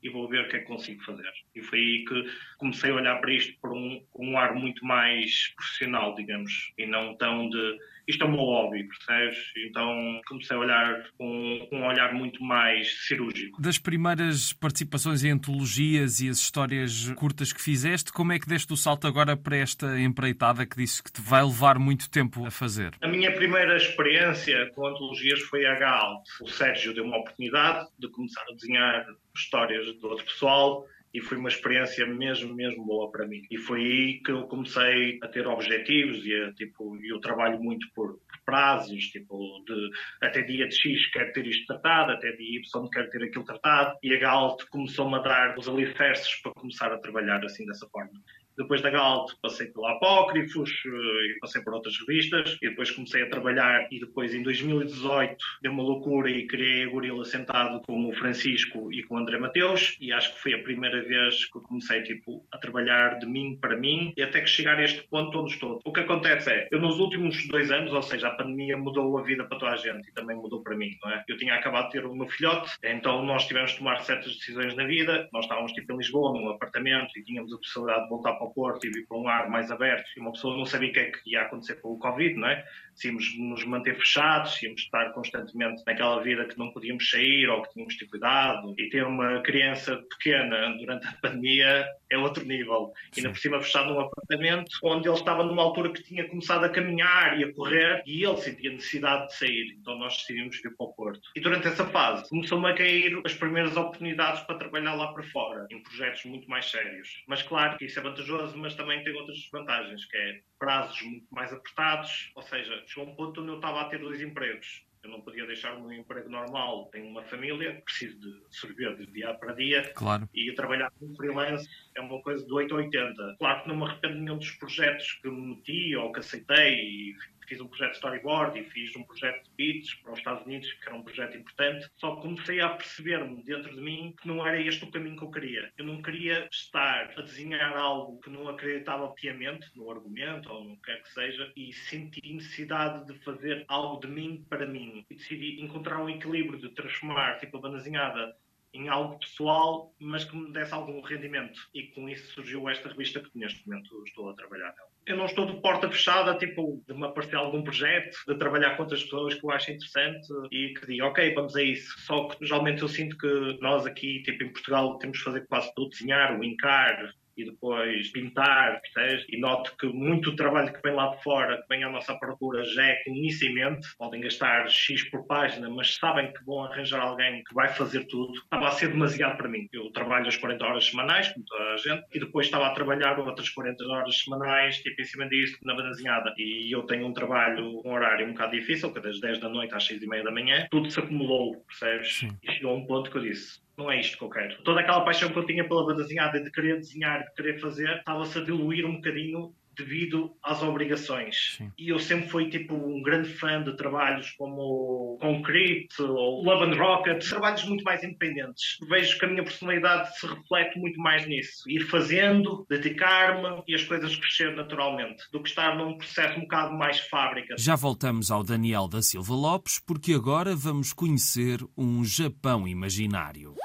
e 0.01 0.09
vou 0.09 0.27
ver 0.27 0.45
o 0.45 0.49
que 0.49 0.57
é 0.57 0.59
que 0.59 0.65
consigo 0.65 1.03
fazer. 1.03 1.31
E 1.55 1.61
foi 1.61 1.79
aí 1.79 2.05
que 2.05 2.23
comecei 2.57 2.91
a 2.91 2.95
olhar 2.95 3.19
para 3.19 3.33
isto 3.33 3.53
por 3.61 3.73
um, 3.73 4.03
com 4.11 4.27
um 4.27 4.37
ar 4.37 4.53
muito 4.53 4.85
mais 4.85 5.53
profissional, 5.55 6.15
digamos, 6.15 6.73
e 6.77 6.85
não 6.85 7.15
tão 7.15 7.49
de 7.49 7.77
isto 8.09 8.23
é 8.23 8.27
o 8.27 8.31
meu 8.31 8.39
hobby, 8.39 8.83
percebes? 8.87 9.37
Então 9.69 10.19
comecei 10.27 10.57
a 10.57 10.59
olhar 10.59 11.03
com, 11.15 11.67
com 11.69 11.77
um 11.77 11.85
olhar 11.85 12.11
muito 12.13 12.43
mais 12.43 13.05
cirúrgico. 13.07 13.61
Das 13.61 13.77
primeiras 13.77 14.51
participações 14.51 15.23
em 15.23 15.31
antologias 15.31 16.19
e 16.19 16.27
as 16.27 16.39
histórias 16.39 17.11
curtas 17.15 17.53
que 17.53 17.61
fizeste, 17.61 18.11
como 18.11 18.33
é 18.33 18.39
que 18.39 18.47
deste 18.47 18.73
o 18.73 18.77
salto 18.77 19.05
agora 19.05 19.37
para 19.37 19.57
esta 19.57 19.99
empreitada 19.99 20.65
que 20.65 20.75
disse 20.75 21.03
que 21.03 21.11
te 21.11 21.21
vai 21.21 21.43
levar 21.43 21.77
muito 21.77 22.09
tempo 22.09 22.45
a 22.45 22.51
fazer? 22.51 22.91
A 23.01 23.07
minha 23.07 23.31
primeira 23.31 23.77
experiência 23.77 24.71
com 24.73 24.87
antologias 24.87 25.41
foi 25.41 25.65
a 25.67 25.75
Galt. 25.77 26.25
O 26.41 26.47
Sérgio 26.47 26.93
deu 26.95 27.03
uma 27.03 27.17
oportunidade 27.17 27.87
de 27.99 28.09
começar 28.09 28.43
a 28.49 28.55
desenhar 28.55 29.05
histórias 29.35 29.85
de 29.85 30.05
outro 30.05 30.25
pessoal 30.25 30.83
e 31.13 31.21
foi 31.21 31.37
uma 31.37 31.49
experiência 31.49 32.05
mesmo, 32.05 32.53
mesmo 32.53 32.85
boa 32.85 33.11
para 33.11 33.27
mim. 33.27 33.41
E 33.49 33.57
foi 33.57 33.81
aí 33.81 34.21
que 34.23 34.31
eu 34.31 34.43
comecei 34.43 35.19
a 35.21 35.27
ter 35.27 35.47
objetivos 35.47 36.25
e 36.25 36.33
a, 36.35 36.53
tipo, 36.53 36.97
eu 37.03 37.19
trabalho 37.19 37.59
muito 37.61 37.87
por 37.93 38.19
prazos, 38.45 39.05
tipo, 39.05 39.63
de 39.65 39.89
até 40.21 40.41
dia 40.41 40.67
de 40.67 40.75
X 40.75 41.11
quero 41.11 41.31
ter 41.33 41.45
isto 41.47 41.65
tratado, 41.67 42.11
até 42.11 42.31
dia 42.31 42.59
Y 42.59 42.89
quero 42.89 43.09
ter 43.09 43.23
aquilo 43.23 43.45
tratado, 43.45 43.97
e 44.01 44.13
a 44.13 44.19
Galt 44.19 44.63
começou-me 44.69 45.15
a 45.15 45.19
dar 45.19 45.57
os 45.57 45.67
alicerces 45.67 46.41
para 46.41 46.53
começar 46.53 46.91
a 46.91 46.97
trabalhar 46.97 47.43
assim 47.43 47.65
dessa 47.65 47.87
forma. 47.87 48.11
Depois 48.59 48.81
da 48.81 48.89
Galt 48.89 49.31
passei 49.41 49.67
pela 49.67 49.93
Apócrifos 49.93 50.69
eh, 50.85 50.89
e 50.89 51.39
passei 51.39 51.61
por 51.61 51.73
outras 51.73 51.97
revistas 51.97 52.57
e 52.61 52.69
depois 52.69 52.91
comecei 52.91 53.23
a 53.23 53.29
trabalhar 53.29 53.87
e 53.89 54.01
depois 54.01 54.33
em 54.33 54.43
2018 54.43 55.37
deu 55.61 55.71
uma 55.71 55.81
loucura 55.81 56.29
e 56.29 56.45
criei 56.45 56.83
a 56.83 56.89
Gorila 56.89 57.23
sentado 57.23 57.81
com 57.83 58.09
o 58.09 58.13
Francisco 58.13 58.91
e 58.91 59.01
com 59.03 59.15
o 59.15 59.17
André 59.17 59.39
Mateus 59.39 59.95
e 60.01 60.11
acho 60.11 60.33
que 60.35 60.41
foi 60.41 60.53
a 60.55 60.61
primeira 60.61 61.01
vez 61.01 61.45
que 61.45 61.57
eu 61.57 61.61
comecei 61.61 62.03
tipo, 62.03 62.45
a 62.51 62.57
trabalhar 62.57 63.17
de 63.19 63.25
mim 63.25 63.57
para 63.61 63.77
mim 63.77 64.13
e 64.17 64.21
até 64.21 64.41
que 64.41 64.49
chegar 64.49 64.77
a 64.77 64.83
este 64.83 65.07
ponto 65.07 65.39
onde 65.39 65.53
estou. 65.53 65.79
O 65.85 65.93
que 65.93 66.01
acontece 66.01 66.51
é, 66.51 66.67
eu 66.69 66.81
nos 66.81 66.99
últimos 66.99 67.47
dois 67.47 67.71
anos, 67.71 67.93
ou 67.93 68.01
seja, 68.01 68.27
a 68.27 68.31
pandemia 68.31 68.77
mudou 68.77 69.17
a 69.17 69.23
vida 69.23 69.45
para 69.45 69.57
toda 69.57 69.71
a 69.71 69.77
gente 69.77 70.09
e 70.09 70.11
também 70.11 70.35
mudou 70.35 70.61
para 70.61 70.75
mim, 70.75 70.97
não 71.01 71.11
é? 71.11 71.23
Eu 71.29 71.37
tinha 71.37 71.55
acabado 71.55 71.85
de 71.85 71.91
ter 71.93 72.05
o 72.05 72.13
meu 72.13 72.27
filhote, 72.27 72.71
então 72.83 73.23
nós 73.23 73.47
tivemos 73.47 73.71
de 73.71 73.77
tomar 73.77 74.01
certas 74.01 74.35
decisões 74.35 74.75
na 74.75 74.85
vida, 74.85 75.29
nós 75.31 75.45
estávamos 75.45 75.71
tipo 75.71 75.93
em 75.93 75.97
Lisboa, 75.97 76.33
num 76.33 76.49
apartamento 76.49 77.17
e 77.17 77.23
tínhamos 77.23 77.53
a 77.53 77.57
possibilidade 77.57 78.03
de 78.03 78.09
voltar 78.09 78.33
para 78.33 78.48
Porto 78.49 78.85
e 78.85 78.89
vir 78.89 79.05
para 79.07 79.17
um 79.17 79.27
ar 79.27 79.49
mais 79.49 79.71
aberto, 79.71 80.09
e 80.15 80.19
uma 80.19 80.31
pessoa 80.31 80.57
não 80.57 80.65
sabia 80.65 80.89
o 80.89 80.93
que 80.93 80.99
é 80.99 81.11
que 81.11 81.31
ia 81.31 81.41
acontecer 81.41 81.75
com 81.75 81.93
o 81.93 81.99
Covid, 81.99 82.35
não 82.35 82.47
é? 82.47 82.65
Se 82.99 83.07
íamos 83.07 83.37
nos 83.37 83.63
manter 83.63 83.97
fechados, 83.97 84.55
se 84.55 84.65
íamos 84.65 84.81
estar 84.81 85.11
constantemente 85.13 85.81
naquela 85.87 86.21
vida 86.21 86.43
que 86.43 86.57
não 86.57 86.69
podíamos 86.71 87.09
sair 87.09 87.47
ou 87.47 87.61
que 87.61 87.73
tínhamos 87.73 87.93
de 87.93 87.99
ter 88.01 88.07
cuidado. 88.07 88.75
E 88.77 88.89
ter 88.89 89.05
uma 89.05 89.41
criança 89.41 89.95
pequena 90.09 90.75
durante 90.77 91.07
a 91.07 91.13
pandemia 91.13 91.87
é 92.11 92.17
outro 92.17 92.43
nível. 92.43 92.91
E 93.15 93.19
ainda 93.19 93.29
por 93.29 93.39
cima 93.39 93.61
fechado 93.61 93.93
num 93.93 94.01
apartamento 94.01 94.69
onde 94.83 95.07
ele 95.07 95.17
estava 95.17 95.43
numa 95.43 95.63
altura 95.63 95.93
que 95.93 96.03
tinha 96.03 96.27
começado 96.27 96.65
a 96.65 96.69
caminhar 96.69 97.39
e 97.39 97.45
a 97.45 97.53
correr 97.53 98.03
e 98.05 98.25
ele 98.25 98.37
sentia 98.37 98.71
necessidade 98.71 99.27
de 99.27 99.35
sair. 99.35 99.77
Então 99.79 99.97
nós 99.97 100.17
decidimos 100.17 100.61
vir 100.61 100.75
para 100.75 100.85
o 100.85 100.93
Porto. 100.93 101.21
E 101.35 101.39
durante 101.39 101.67
essa 101.67 101.85
fase 101.85 102.27
começou-me 102.29 102.69
a 102.69 102.75
cair 102.75 103.17
as 103.25 103.33
primeiras 103.33 103.77
oportunidades 103.77 104.41
para 104.41 104.57
trabalhar 104.57 104.95
lá 104.95 105.13
para 105.13 105.23
fora, 105.23 105.67
em 105.69 105.81
projetos 105.81 106.25
muito 106.25 106.49
mais 106.49 106.69
sérios. 106.69 107.23
Mas 107.27 107.41
claro 107.43 107.77
que 107.77 107.85
isso 107.85 107.97
é 107.97 108.03
vantajoso, 108.03 108.57
mas 108.57 108.75
também 108.75 109.01
tem 109.03 109.13
outras 109.13 109.37
vantagens, 109.51 110.03
que 110.05 110.17
é 110.17 110.41
prazos 110.59 111.01
muito 111.01 111.27
mais 111.31 111.53
apertados, 111.53 112.31
ou 112.35 112.43
seja, 112.43 112.83
chegou 112.89 113.07
um 113.07 113.15
ponto 113.15 113.41
onde 113.41 113.51
eu 113.51 113.55
estava 113.55 113.81
a 113.81 113.85
ter 113.85 113.99
dois 113.99 114.19
empregos. 114.19 114.83
Eu 115.01 115.11
não 115.11 115.21
podia 115.21 115.45
deixar 115.45 115.77
o 115.77 115.81
meu 115.81 115.97
emprego 115.97 116.29
normal. 116.29 116.89
Tenho 116.91 117.07
uma 117.07 117.23
família, 117.23 117.81
preciso 117.85 118.19
de 118.19 118.41
servir 118.49 118.97
de 118.97 119.05
dia 119.05 119.33
para 119.33 119.53
dia. 119.53 119.89
Claro. 119.95 120.27
E 120.33 120.51
trabalhar 120.53 120.91
como 120.99 121.15
freelance 121.15 121.69
é 121.95 122.01
uma 122.01 122.21
coisa 122.21 122.45
de 122.45 122.51
8 122.51 122.73
a 122.73 122.77
80. 122.77 123.35
Claro 123.39 123.61
que 123.61 123.67
não 123.69 123.77
me 123.77 123.83
arrependo 123.85 124.15
nenhum 124.15 124.37
dos 124.37 124.51
projetos 124.51 125.13
que 125.21 125.29
me 125.29 125.55
meti 125.55 125.95
ou 125.95 126.11
que 126.11 126.19
aceitei 126.19 126.73
e 126.73 127.15
fiz 127.49 127.59
um 127.59 127.67
projeto 127.67 127.91
de 127.91 127.95
storyboard 127.95 128.59
e 128.59 128.63
fiz 128.65 128.95
um 128.95 129.03
projeto 129.03 129.43
de 129.43 129.51
beats 129.57 129.95
para 129.95 130.13
os 130.13 130.19
Estados 130.19 130.45
Unidos, 130.45 130.71
que 130.71 130.87
era 130.87 130.95
um 130.95 131.03
projeto 131.03 131.35
importante. 131.35 131.89
Só 131.97 132.15
comecei 132.17 132.61
a 132.61 132.69
perceber-me 132.69 133.43
dentro 133.43 133.73
de 133.73 133.81
mim 133.81 134.13
que 134.21 134.27
não 134.27 134.45
era 134.45 134.61
este 134.61 134.85
o 134.85 134.91
caminho 134.91 135.17
que 135.17 135.23
eu 135.23 135.31
queria. 135.31 135.71
Eu 135.77 135.85
não 135.85 136.01
queria 136.01 136.47
estar 136.51 137.11
a 137.17 137.21
desenhar 137.21 137.75
algo 137.75 138.19
que 138.21 138.29
não 138.29 138.47
acreditava 138.47 139.09
piamente 139.13 139.67
no 139.75 139.89
argumento 139.89 140.51
ou 140.51 140.63
no 140.63 140.75
que 140.77 140.83
quer 140.83 141.01
que 141.01 141.09
seja 141.11 141.51
e 141.55 141.73
senti 141.73 142.21
necessidade 142.33 143.05
de 143.07 143.19
fazer 143.23 143.65
algo 143.67 143.99
de 143.99 144.07
mim 144.07 144.45
para 144.47 144.67
mim. 144.67 145.05
E 145.09 145.15
decidi 145.15 145.61
encontrar 145.61 146.01
um 146.01 146.09
equilíbrio 146.09 146.59
de 146.59 146.69
transformar 146.69 147.39
tipo 147.39 147.57
a 147.57 147.61
bandazinhada 147.61 148.35
em 148.73 148.87
algo 148.87 149.17
pessoal, 149.19 149.93
mas 149.99 150.23
que 150.23 150.35
me 150.35 150.51
desse 150.51 150.73
algum 150.73 151.01
rendimento. 151.01 151.59
E 151.73 151.87
com 151.87 152.07
isso 152.07 152.31
surgiu 152.33 152.69
esta 152.69 152.89
revista 152.89 153.19
que 153.19 153.29
neste 153.33 153.67
momento 153.67 154.03
estou 154.05 154.29
a 154.29 154.35
trabalhar 154.35 154.73
nela. 154.75 154.88
Eu 155.05 155.17
não 155.17 155.25
estou 155.25 155.45
de 155.45 155.59
porta 155.59 155.89
fechada, 155.89 156.37
tipo, 156.37 156.83
de 156.87 156.93
me 156.93 157.05
aparecer 157.05 157.35
algum 157.35 157.63
projeto, 157.63 158.15
de 158.27 158.37
trabalhar 158.37 158.75
com 158.75 158.83
outras 158.83 159.03
pessoas 159.03 159.33
que 159.33 159.43
eu 159.43 159.51
acho 159.51 159.71
interessante 159.71 160.27
e 160.51 160.73
que 160.73 160.85
diga, 160.85 161.07
ok, 161.07 161.33
vamos 161.33 161.55
a 161.55 161.63
isso. 161.63 161.95
Só 162.01 162.27
que 162.27 162.45
geralmente 162.45 162.81
eu 162.81 162.87
sinto 162.87 163.17
que 163.17 163.57
nós 163.59 163.85
aqui, 163.85 164.21
tipo, 164.21 164.43
em 164.43 164.51
Portugal, 164.51 164.97
temos 164.99 165.17
de 165.17 165.23
fazer 165.23 165.47
quase 165.47 165.73
tudo, 165.73 165.89
desenhar, 165.89 166.39
o 166.39 166.43
encar, 166.43 167.11
e 167.39 167.45
depois 167.45 168.11
pintar, 168.11 168.81
percebes? 168.81 169.25
E 169.29 169.39
noto 169.39 169.75
que 169.77 169.87
muito 169.87 170.35
trabalho 170.35 170.71
que 170.73 170.81
vem 170.81 170.93
lá 170.93 171.15
de 171.15 171.23
fora, 171.23 171.61
que 171.61 171.67
vem 171.67 171.83
à 171.83 171.89
nossa 171.89 172.13
procura, 172.15 172.63
já 172.63 172.85
é 172.85 173.03
conhecimento. 173.03 173.87
Podem 173.97 174.21
gastar 174.21 174.69
X 174.69 175.09
por 175.09 175.25
página, 175.25 175.69
mas 175.69 175.95
sabem 175.95 176.31
que 176.31 176.43
vão 176.45 176.63
arranjar 176.63 177.01
alguém 177.01 177.43
que 177.43 177.53
vai 177.53 177.67
fazer 177.69 178.05
tudo. 178.05 178.33
Estava 178.33 178.67
a 178.67 178.71
ser 178.71 178.89
demasiado 178.89 179.37
para 179.37 179.49
mim. 179.49 179.67
Eu 179.73 179.91
trabalho 179.91 180.27
as 180.27 180.37
40 180.37 180.65
horas 180.65 180.85
semanais, 180.85 181.29
como 181.29 181.45
toda 181.45 181.63
a 181.63 181.77
gente, 181.77 182.05
e 182.13 182.19
depois 182.19 182.47
estava 182.47 182.67
a 182.67 182.73
trabalhar 182.73 183.19
outras 183.19 183.49
40 183.49 183.83
horas 183.85 184.19
semanais, 184.19 184.77
tipo 184.77 185.01
em 185.01 185.05
cima 185.05 185.27
disso, 185.27 185.57
na 185.63 185.73
desenhada. 185.89 186.33
E 186.37 186.73
eu 186.73 186.83
tenho 186.83 187.07
um 187.07 187.13
trabalho, 187.13 187.81
um 187.85 187.91
horário 187.91 188.27
um 188.27 188.33
bocado 188.33 188.51
difícil, 188.51 188.91
que 188.91 188.99
é 188.99 189.01
das 189.01 189.19
10 189.19 189.39
da 189.39 189.49
noite 189.49 189.73
às 189.73 189.85
6 189.85 190.01
e 190.03 190.07
meia 190.07 190.23
da 190.23 190.31
manhã. 190.31 190.67
Tudo 190.69 190.89
se 190.89 190.99
acumulou, 190.99 191.63
percebes? 191.65 192.17
Sim. 192.17 192.29
E 192.43 192.51
chegou 192.51 192.71
a 192.71 192.75
um 192.75 192.85
ponto 192.85 193.11
que 193.11 193.17
eu 193.17 193.21
disse, 193.21 193.61
não 193.79 193.89
é 193.89 193.99
isto 193.99 194.17
que 194.17 194.23
eu 194.23 194.29
quero. 194.29 194.61
Toda 194.63 194.81
aquela 194.81 195.01
paixão 195.01 195.29
que 195.29 195.39
eu 195.39 195.45
tinha 195.45 195.67
pela 195.67 195.95
desenhada, 195.95 196.39
de 196.39 196.51
querer 196.51 196.75
desenhar, 196.75 197.23
de 197.23 197.33
querer 197.33 197.59
fazer, 197.59 197.89
estava-se 197.97 198.37
a 198.37 198.43
diluir 198.43 198.85
um 198.85 198.95
bocadinho 198.95 199.53
devido 199.79 200.35
às 200.43 200.61
obrigações. 200.61 201.55
Sim. 201.57 201.71
E 201.77 201.89
eu 201.89 201.99
sempre 201.99 202.29
fui 202.29 202.49
tipo 202.49 202.75
um 202.75 203.01
grande 203.01 203.29
fã 203.29 203.63
de 203.63 203.75
trabalhos 203.77 204.31
como 204.31 205.17
Concrete 205.21 206.01
ou 206.01 206.43
Love 206.43 206.65
and 206.65 206.75
Rocket, 206.75 207.27
trabalhos 207.27 207.63
muito 207.63 207.83
mais 207.83 208.03
independentes. 208.03 208.77
Vejo 208.89 209.17
que 209.17 209.25
a 209.25 209.27
minha 209.29 209.43
personalidade 209.43 210.19
se 210.19 210.27
reflete 210.27 210.77
muito 210.77 210.99
mais 210.99 211.25
nisso. 211.25 211.63
Ir 211.69 211.81
fazendo, 211.81 212.65
dedicar-me 212.69 213.63
e 213.67 213.73
as 213.73 213.83
coisas 213.83 214.15
crescer 214.15 214.55
naturalmente, 214.55 215.23
do 215.31 215.41
que 215.41 215.49
estar 215.49 215.77
num 215.77 215.97
processo 215.97 216.37
um 216.37 216.41
bocado 216.41 216.73
mais 216.73 216.99
fábrica. 216.99 217.55
Já 217.57 217.75
voltamos 217.75 218.29
ao 218.31 218.43
Daniel 218.43 218.87
da 218.87 219.01
Silva 219.01 219.33
Lopes, 219.33 219.79
porque 219.79 220.13
agora 220.13 220.55
vamos 220.55 220.91
conhecer 220.91 221.59
um 221.77 222.03
Japão 222.03 222.67
imaginário. 222.67 223.55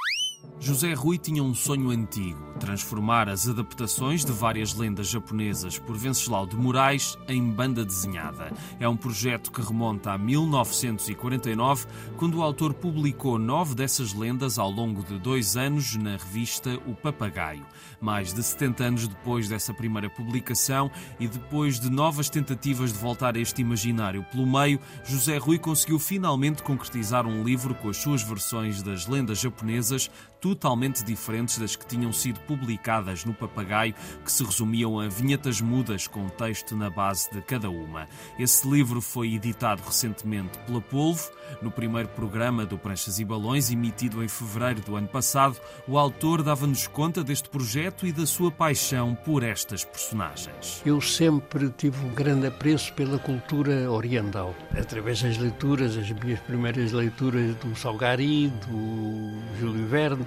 José 0.65 0.95
Rui 0.95 1.19
tinha 1.19 1.43
um 1.45 1.55
sonho 1.55 1.91
antigo: 1.91 2.41
transformar 2.59 3.29
as 3.29 3.47
adaptações 3.47 4.25
de 4.25 4.33
várias 4.33 4.73
lendas 4.73 5.09
japonesas 5.09 5.79
por 5.79 5.95
Venceslau 5.95 6.47
de 6.47 6.57
Moraes 6.57 7.19
em 7.29 7.51
banda 7.51 7.85
desenhada. 7.85 8.51
É 8.81 8.89
um 8.89 8.97
projeto 8.97 9.53
que 9.53 9.61
remonta 9.61 10.13
a 10.13 10.17
1949, 10.17 11.87
quando 12.17 12.39
o 12.39 12.43
autor 12.43 12.73
publicou 12.73 13.39
nove 13.39 13.75
dessas 13.75 14.15
lendas 14.15 14.59
ao 14.59 14.71
longo 14.71 15.03
de 15.03 15.19
dois 15.19 15.55
anos 15.55 15.97
na 15.97 16.13
revista 16.13 16.81
O 16.87 16.95
Papagaio. 16.95 17.67
Mais 18.01 18.33
de 18.33 18.43
70 18.43 18.85
anos 18.85 19.07
depois 19.09 19.47
dessa 19.51 19.75
primeira 19.75 20.09
publicação 20.09 20.91
e 21.21 21.29
depois 21.29 21.79
de 21.79 21.91
novas 21.91 22.31
tentativas 22.31 22.91
de 22.91 22.99
voltar 22.99 23.37
a 23.37 23.39
este 23.39 23.61
imaginário 23.61 24.25
pelo 24.33 24.47
meio, 24.47 24.81
José 25.05 25.37
Rui 25.37 25.59
conseguiu 25.59 25.99
finalmente 25.99 26.63
concretizar 26.63 27.27
um 27.27 27.45
livro 27.45 27.75
com 27.75 27.91
as 27.91 27.99
suas 27.99 28.23
versões 28.23 28.83
das 28.83 29.07
lendas 29.07 29.41
japonesas 29.41 30.11
totalmente 30.45 31.03
diferentes 31.03 31.57
das 31.57 31.75
que 31.75 31.87
tinham 31.87 32.13
sido 32.13 32.39
publicadas 32.41 33.25
no 33.25 33.33
Papagaio, 33.33 33.95
que 34.23 34.31
se 34.31 34.45
resumiam 34.45 35.01
a 35.01 35.09
vinhetas 35.09 35.59
mudas 35.59 36.07
com 36.07 36.29
texto 36.29 36.77
na 36.77 36.91
base 36.91 37.31
de 37.33 37.41
cada 37.41 37.71
uma. 37.71 38.07
Esse 38.39 38.69
livro 38.69 39.01
foi 39.01 39.33
editado 39.33 39.81
recentemente 39.83 40.59
pela 40.67 40.83
Polvo. 40.83 41.31
No 41.63 41.71
primeiro 41.71 42.11
programa 42.11 42.67
do 42.67 42.77
Pranchas 42.77 43.19
e 43.19 43.25
Balões, 43.25 43.71
emitido 43.71 44.23
em 44.23 44.29
fevereiro 44.29 44.83
do 44.83 44.97
ano 44.97 45.09
passado, 45.09 45.59
o 45.89 45.97
autor 45.97 46.43
dava-nos 46.43 46.87
conta 46.87 47.25
deste 47.25 47.49
projeto 47.49 48.07
e 48.07 48.13
da 48.13 48.27
sua 48.27 48.51
paixão 48.51 49.15
por 49.15 49.43
estas 49.43 49.83
personagens. 49.83 50.83
Eu 50.85 51.01
sempre 51.01 51.71
tive 51.71 52.05
um 52.05 52.11
grande 52.11 52.49
apreço 52.49 52.93
pela 52.93 53.19
cultura 53.19 53.91
oriental. 53.91 54.55
Através 54.77 55.23
das 55.23 55.39
leituras, 55.39 55.97
as 55.97 56.11
minhas 56.11 56.41
primeiras 56.41 56.93
leituras 56.93 57.55
do 57.57 57.75
Salgari, 57.77 58.49
do 58.67 59.59
Júlio 59.59 59.87
Verne, 59.87 60.27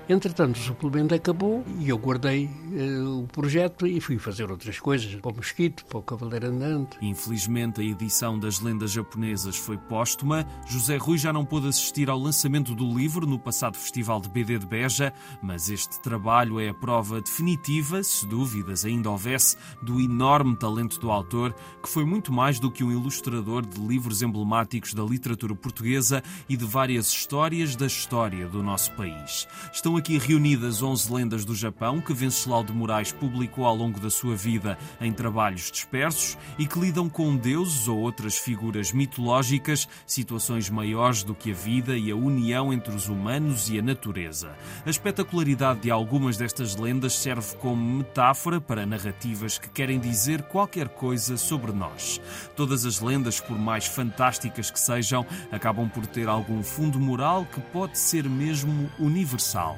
Entretanto, 0.11 0.57
o 0.57 0.59
suplemento 0.59 1.15
acabou 1.15 1.63
e 1.79 1.87
eu 1.87 1.97
guardei 1.97 2.47
uh, 2.47 3.23
o 3.23 3.27
projeto 3.27 3.87
e 3.87 4.01
fui 4.01 4.19
fazer 4.19 4.51
outras 4.51 4.77
coisas, 4.77 5.15
para 5.15 5.31
o 5.31 5.35
Mosquito, 5.37 5.85
para 5.85 5.99
o 5.99 6.01
Cavaleiro 6.01 6.47
Andante. 6.47 6.97
Infelizmente, 7.01 7.79
a 7.79 7.83
edição 7.83 8.37
das 8.37 8.59
lendas 8.59 8.91
japonesas 8.91 9.55
foi 9.55 9.77
póstuma. 9.77 10.45
José 10.67 10.97
Rui 10.97 11.17
já 11.17 11.31
não 11.31 11.45
pôde 11.45 11.69
assistir 11.69 12.09
ao 12.09 12.19
lançamento 12.19 12.75
do 12.75 12.93
livro 12.93 13.25
no 13.25 13.39
passado 13.39 13.77
Festival 13.77 14.19
de 14.19 14.27
BD 14.27 14.59
de 14.59 14.65
Beja, 14.65 15.13
mas 15.41 15.69
este 15.69 16.01
trabalho 16.01 16.59
é 16.59 16.67
a 16.67 16.73
prova 16.73 17.21
definitiva, 17.21 18.03
se 18.03 18.27
dúvidas 18.27 18.83
ainda 18.83 19.09
houvesse, 19.09 19.55
do 19.81 20.01
enorme 20.01 20.57
talento 20.57 20.99
do 20.99 21.09
autor, 21.09 21.55
que 21.81 21.87
foi 21.87 22.03
muito 22.03 22.33
mais 22.33 22.59
do 22.59 22.69
que 22.69 22.83
um 22.83 22.91
ilustrador 22.91 23.65
de 23.65 23.79
livros 23.79 24.21
emblemáticos 24.21 24.93
da 24.93 25.03
literatura 25.03 25.55
portuguesa 25.55 26.21
e 26.49 26.57
de 26.57 26.65
várias 26.65 27.07
histórias 27.07 27.77
da 27.77 27.85
história 27.85 28.45
do 28.49 28.61
nosso 28.61 28.91
país. 28.97 29.47
Estão 29.71 30.00
aqui 30.01 30.17
reunidas 30.17 30.81
11 30.81 31.13
lendas 31.13 31.45
do 31.45 31.53
Japão 31.53 32.01
que 32.01 32.11
Venceslau 32.11 32.63
de 32.63 32.73
Moraes 32.73 33.11
publicou 33.11 33.67
ao 33.67 33.75
longo 33.75 33.99
da 33.99 34.09
sua 34.09 34.35
vida 34.35 34.75
em 34.99 35.13
trabalhos 35.13 35.69
dispersos 35.69 36.35
e 36.57 36.65
que 36.65 36.79
lidam 36.79 37.07
com 37.07 37.35
deuses 37.35 37.87
ou 37.87 37.99
outras 37.99 38.35
figuras 38.35 38.91
mitológicas, 38.91 39.87
situações 40.07 40.71
maiores 40.71 41.21
do 41.21 41.35
que 41.35 41.51
a 41.51 41.53
vida 41.53 41.95
e 41.95 42.09
a 42.09 42.15
união 42.15 42.73
entre 42.73 42.95
os 42.95 43.09
humanos 43.09 43.69
e 43.69 43.77
a 43.77 43.81
natureza. 43.83 44.55
A 44.83 44.89
espetacularidade 44.89 45.81
de 45.81 45.91
algumas 45.91 46.35
destas 46.35 46.75
lendas 46.75 47.13
serve 47.13 47.55
como 47.57 47.97
metáfora 47.99 48.59
para 48.59 48.87
narrativas 48.87 49.59
que 49.59 49.69
querem 49.69 49.99
dizer 49.99 50.41
qualquer 50.41 50.89
coisa 50.89 51.37
sobre 51.37 51.71
nós. 51.71 52.19
Todas 52.55 52.85
as 52.85 52.99
lendas, 53.01 53.39
por 53.39 53.59
mais 53.59 53.85
fantásticas 53.85 54.71
que 54.71 54.79
sejam, 54.79 55.23
acabam 55.51 55.87
por 55.87 56.07
ter 56.07 56.27
algum 56.27 56.63
fundo 56.63 56.99
moral 56.99 57.45
que 57.45 57.61
pode 57.61 57.99
ser 57.99 58.27
mesmo 58.27 58.89
universal. 58.97 59.77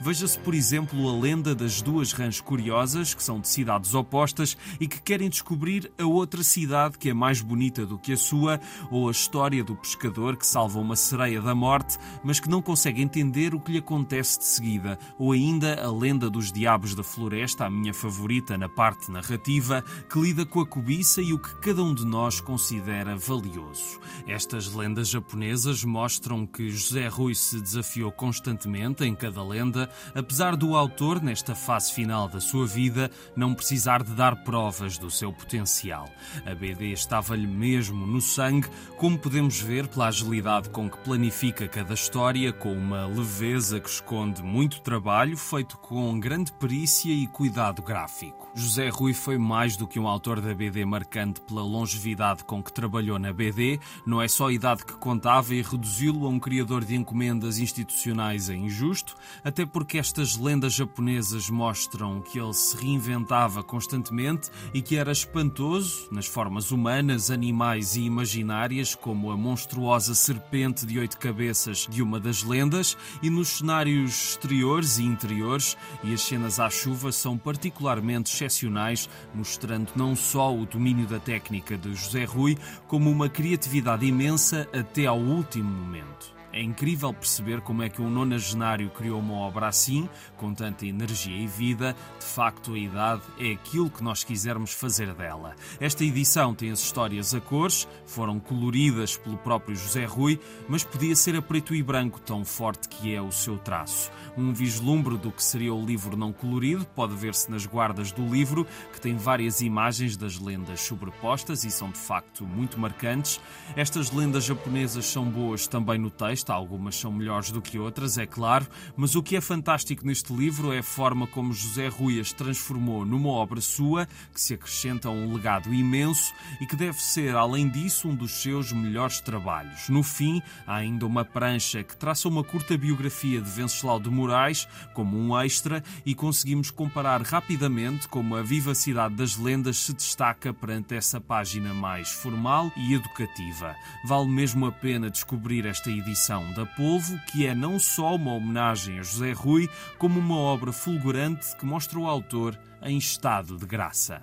Veja-se, 0.00 0.38
por 0.38 0.54
exemplo, 0.54 1.08
a 1.08 1.20
lenda 1.20 1.54
das 1.54 1.82
duas 1.82 2.12
rãs 2.12 2.40
curiosas, 2.40 3.14
que 3.14 3.22
são 3.22 3.40
de 3.40 3.48
cidades 3.48 3.94
opostas 3.94 4.56
e 4.78 4.86
que 4.86 5.02
querem 5.02 5.28
descobrir 5.28 5.90
a 5.98 6.04
outra 6.04 6.42
cidade 6.44 6.96
que 6.96 7.10
é 7.10 7.14
mais 7.14 7.40
bonita 7.40 7.84
do 7.84 7.98
que 7.98 8.12
a 8.12 8.16
sua, 8.16 8.60
ou 8.90 9.08
a 9.08 9.10
história 9.10 9.64
do 9.64 9.74
pescador 9.74 10.36
que 10.36 10.46
salva 10.46 10.78
uma 10.78 10.94
sereia 10.94 11.42
da 11.42 11.54
morte, 11.54 11.98
mas 12.22 12.38
que 12.38 12.48
não 12.48 12.62
consegue 12.62 13.02
entender 13.02 13.54
o 13.54 13.60
que 13.60 13.72
lhe 13.72 13.78
acontece 13.78 14.38
de 14.38 14.44
seguida, 14.44 14.98
ou 15.18 15.32
ainda 15.32 15.82
a 15.82 15.90
lenda 15.90 16.30
dos 16.30 16.52
diabos 16.52 16.94
da 16.94 17.02
floresta, 17.02 17.64
a 17.64 17.70
minha 17.70 17.92
favorita 17.92 18.56
na 18.56 18.68
parte 18.68 19.10
narrativa, 19.10 19.84
que 20.08 20.20
lida 20.20 20.46
com 20.46 20.60
a 20.60 20.66
cobiça 20.66 21.20
e 21.20 21.32
o 21.32 21.38
que 21.38 21.56
cada 21.56 21.82
um 21.82 21.92
de 21.92 22.06
nós 22.06 22.40
considera 22.40 23.16
valioso. 23.16 23.98
Estas 24.26 24.72
lendas 24.72 25.08
japonesas 25.08 25.82
mostram 25.82 26.46
que 26.46 26.70
José 26.70 27.08
Rui 27.08 27.34
se 27.34 27.60
desafiou 27.60 28.12
constantemente 28.12 29.04
em 29.04 29.14
cada 29.14 29.42
lenda, 29.42 29.87
apesar 30.14 30.56
do 30.56 30.76
autor, 30.76 31.22
nesta 31.22 31.54
fase 31.54 31.92
final 31.92 32.28
da 32.28 32.40
sua 32.40 32.66
vida, 32.66 33.10
não 33.36 33.54
precisar 33.54 34.02
de 34.02 34.12
dar 34.12 34.36
provas 34.44 34.98
do 34.98 35.10
seu 35.10 35.32
potencial. 35.32 36.08
A 36.44 36.54
BD 36.54 36.92
estava-lhe 36.92 37.46
mesmo 37.46 38.06
no 38.06 38.20
sangue, 38.20 38.68
como 38.96 39.18
podemos 39.18 39.60
ver 39.60 39.86
pela 39.88 40.08
agilidade 40.08 40.70
com 40.70 40.90
que 40.90 40.98
planifica 40.98 41.68
cada 41.68 41.94
história, 41.94 42.52
com 42.52 42.72
uma 42.72 43.06
leveza 43.06 43.80
que 43.80 43.88
esconde 43.88 44.42
muito 44.42 44.80
trabalho, 44.80 45.36
feito 45.36 45.76
com 45.78 46.18
grande 46.18 46.52
perícia 46.52 47.12
e 47.12 47.26
cuidado 47.26 47.82
gráfico. 47.82 48.48
José 48.54 48.88
Rui 48.88 49.14
foi 49.14 49.38
mais 49.38 49.76
do 49.76 49.86
que 49.86 50.00
um 50.00 50.08
autor 50.08 50.40
da 50.40 50.54
BD 50.54 50.84
marcante 50.84 51.40
pela 51.42 51.62
longevidade 51.62 52.44
com 52.44 52.62
que 52.62 52.72
trabalhou 52.72 53.18
na 53.18 53.32
BD, 53.32 53.78
não 54.06 54.20
é 54.20 54.26
só 54.26 54.48
a 54.48 54.52
idade 54.52 54.84
que 54.84 54.94
contava 54.94 55.54
e 55.54 55.62
reduzi-lo 55.62 56.26
a 56.26 56.28
um 56.28 56.40
criador 56.40 56.84
de 56.84 56.96
encomendas 56.96 57.58
institucionais 57.58 58.50
é 58.50 58.54
injusto, 58.54 59.16
até 59.44 59.64
estas 59.98 60.36
lendas 60.36 60.74
japonesas 60.74 61.50
mostram 61.50 62.20
que 62.20 62.38
ele 62.38 62.52
se 62.52 62.76
reinventava 62.76 63.62
constantemente 63.62 64.50
e 64.72 64.82
que 64.82 64.96
era 64.96 65.12
espantoso 65.12 66.08
nas 66.10 66.26
formas 66.26 66.70
humanas, 66.70 67.30
animais 67.30 67.94
e 67.96 68.02
imaginárias, 68.02 68.94
como 68.94 69.30
a 69.30 69.36
monstruosa 69.36 70.14
serpente 70.14 70.86
de 70.86 70.98
oito 70.98 71.18
cabeças 71.18 71.86
de 71.88 72.02
uma 72.02 72.18
das 72.18 72.42
lendas, 72.42 72.96
e 73.22 73.30
nos 73.30 73.58
cenários 73.58 74.30
exteriores 74.30 74.98
e 74.98 75.04
interiores, 75.04 75.76
e 76.02 76.12
as 76.12 76.22
cenas 76.22 76.58
à 76.58 76.70
chuva 76.70 77.12
são 77.12 77.36
particularmente 77.36 78.32
excepcionais, 78.32 79.08
mostrando 79.34 79.92
não 79.94 80.16
só 80.16 80.54
o 80.54 80.66
domínio 80.66 81.06
da 81.06 81.18
técnica 81.18 81.76
de 81.76 81.94
José 81.94 82.24
Rui, 82.24 82.56
como 82.86 83.10
uma 83.10 83.28
criatividade 83.28 84.06
imensa 84.06 84.68
até 84.72 85.06
ao 85.06 85.18
último 85.18 85.70
momento. 85.70 86.37
É 86.52 86.62
incrível 86.62 87.12
perceber 87.12 87.60
como 87.60 87.82
é 87.82 87.90
que 87.90 88.00
um 88.00 88.08
nonagenário 88.08 88.88
criou 88.90 89.20
uma 89.20 89.34
obra 89.34 89.68
assim, 89.68 90.08
com 90.36 90.54
tanta 90.54 90.86
energia 90.86 91.36
e 91.36 91.46
vida. 91.46 91.94
De 92.18 92.24
facto, 92.24 92.72
a 92.72 92.78
idade 92.78 93.22
é 93.38 93.52
aquilo 93.52 93.90
que 93.90 94.02
nós 94.02 94.24
quisermos 94.24 94.72
fazer 94.72 95.12
dela. 95.14 95.54
Esta 95.78 96.04
edição 96.04 96.54
tem 96.54 96.70
as 96.70 96.80
histórias 96.80 97.34
a 97.34 97.40
cores, 97.40 97.86
foram 98.06 98.40
coloridas 98.40 99.16
pelo 99.16 99.36
próprio 99.36 99.76
José 99.76 100.06
Rui, 100.06 100.40
mas 100.68 100.82
podia 100.82 101.14
ser 101.14 101.36
a 101.36 101.42
preto 101.42 101.74
e 101.74 101.82
branco, 101.82 102.18
tão 102.18 102.44
forte 102.44 102.88
que 102.88 103.14
é 103.14 103.20
o 103.20 103.30
seu 103.30 103.58
traço. 103.58 104.10
Um 104.36 104.52
vislumbre 104.52 105.18
do 105.18 105.30
que 105.30 105.44
seria 105.44 105.74
o 105.74 105.84
livro 105.84 106.16
não 106.16 106.32
colorido 106.32 106.86
pode 106.86 107.14
ver-se 107.14 107.50
nas 107.50 107.66
guardas 107.66 108.10
do 108.10 108.26
livro, 108.26 108.66
que 108.92 109.00
tem 109.00 109.16
várias 109.16 109.60
imagens 109.60 110.16
das 110.16 110.38
lendas 110.38 110.80
sobrepostas 110.80 111.64
e 111.64 111.70
são 111.70 111.90
de 111.90 111.98
facto 111.98 112.46
muito 112.46 112.80
marcantes. 112.80 113.38
Estas 113.76 114.10
lendas 114.10 114.44
japonesas 114.44 115.04
são 115.04 115.24
boas 115.24 115.66
também 115.66 115.98
no 115.98 116.10
texto 116.10 116.47
texto, 116.48 116.50
algumas 116.50 116.96
são 116.96 117.12
melhores 117.12 117.50
do 117.50 117.60
que 117.60 117.78
outras, 117.78 118.18
é 118.18 118.26
claro, 118.26 118.66
mas 118.96 119.14
o 119.14 119.22
que 119.22 119.36
é 119.36 119.40
fantástico 119.40 120.06
neste 120.06 120.32
livro 120.32 120.72
é 120.72 120.78
a 120.78 120.82
forma 120.82 121.26
como 121.26 121.52
José 121.52 121.88
Rui 121.88 122.18
as 122.18 122.32
transformou 122.32 123.04
numa 123.04 123.28
obra 123.28 123.60
sua, 123.60 124.06
que 124.32 124.40
se 124.40 124.54
acrescenta 124.54 125.08
a 125.08 125.10
um 125.10 125.34
legado 125.34 125.72
imenso 125.72 126.32
e 126.60 126.66
que 126.66 126.76
deve 126.76 127.00
ser, 127.00 127.36
além 127.36 127.68
disso, 127.68 128.08
um 128.08 128.14
dos 128.14 128.42
seus 128.42 128.72
melhores 128.72 129.20
trabalhos. 129.20 129.88
No 129.88 130.02
fim, 130.02 130.42
há 130.66 130.76
ainda 130.76 131.06
uma 131.06 131.24
prancha 131.24 131.82
que 131.82 131.96
traça 131.96 132.28
uma 132.28 132.42
curta 132.42 132.76
biografia 132.76 133.40
de 133.40 133.50
Venceslau 133.50 134.00
de 134.00 134.10
Moraes, 134.10 134.66
como 134.94 135.18
um 135.18 135.38
extra, 135.38 135.82
e 136.04 136.14
conseguimos 136.14 136.70
comparar 136.70 137.22
rapidamente 137.22 138.08
como 138.08 138.36
a 138.36 138.42
vivacidade 138.42 139.14
das 139.14 139.36
lendas 139.36 139.76
se 139.78 139.92
destaca 139.92 140.52
perante 140.52 140.94
essa 140.94 141.20
página 141.20 141.74
mais 141.74 142.10
formal 142.10 142.72
e 142.76 142.94
educativa. 142.94 143.74
Vale 144.04 144.28
mesmo 144.28 144.66
a 144.66 144.72
pena 144.72 145.10
descobrir 145.10 145.66
esta 145.66 145.90
edição 145.90 146.27
edição 146.28 146.52
da 146.52 146.66
Polvo, 146.66 147.18
que 147.32 147.46
é 147.46 147.54
não 147.54 147.78
só 147.78 148.14
uma 148.14 148.34
homenagem 148.34 148.98
a 148.98 149.02
José 149.02 149.32
Rui, 149.32 149.68
como 149.96 150.20
uma 150.20 150.36
obra 150.36 150.72
fulgurante 150.72 151.56
que 151.56 151.64
mostra 151.64 151.98
o 151.98 152.06
autor 152.06 152.58
em 152.82 152.98
estado 152.98 153.56
de 153.56 153.64
graça. 153.64 154.20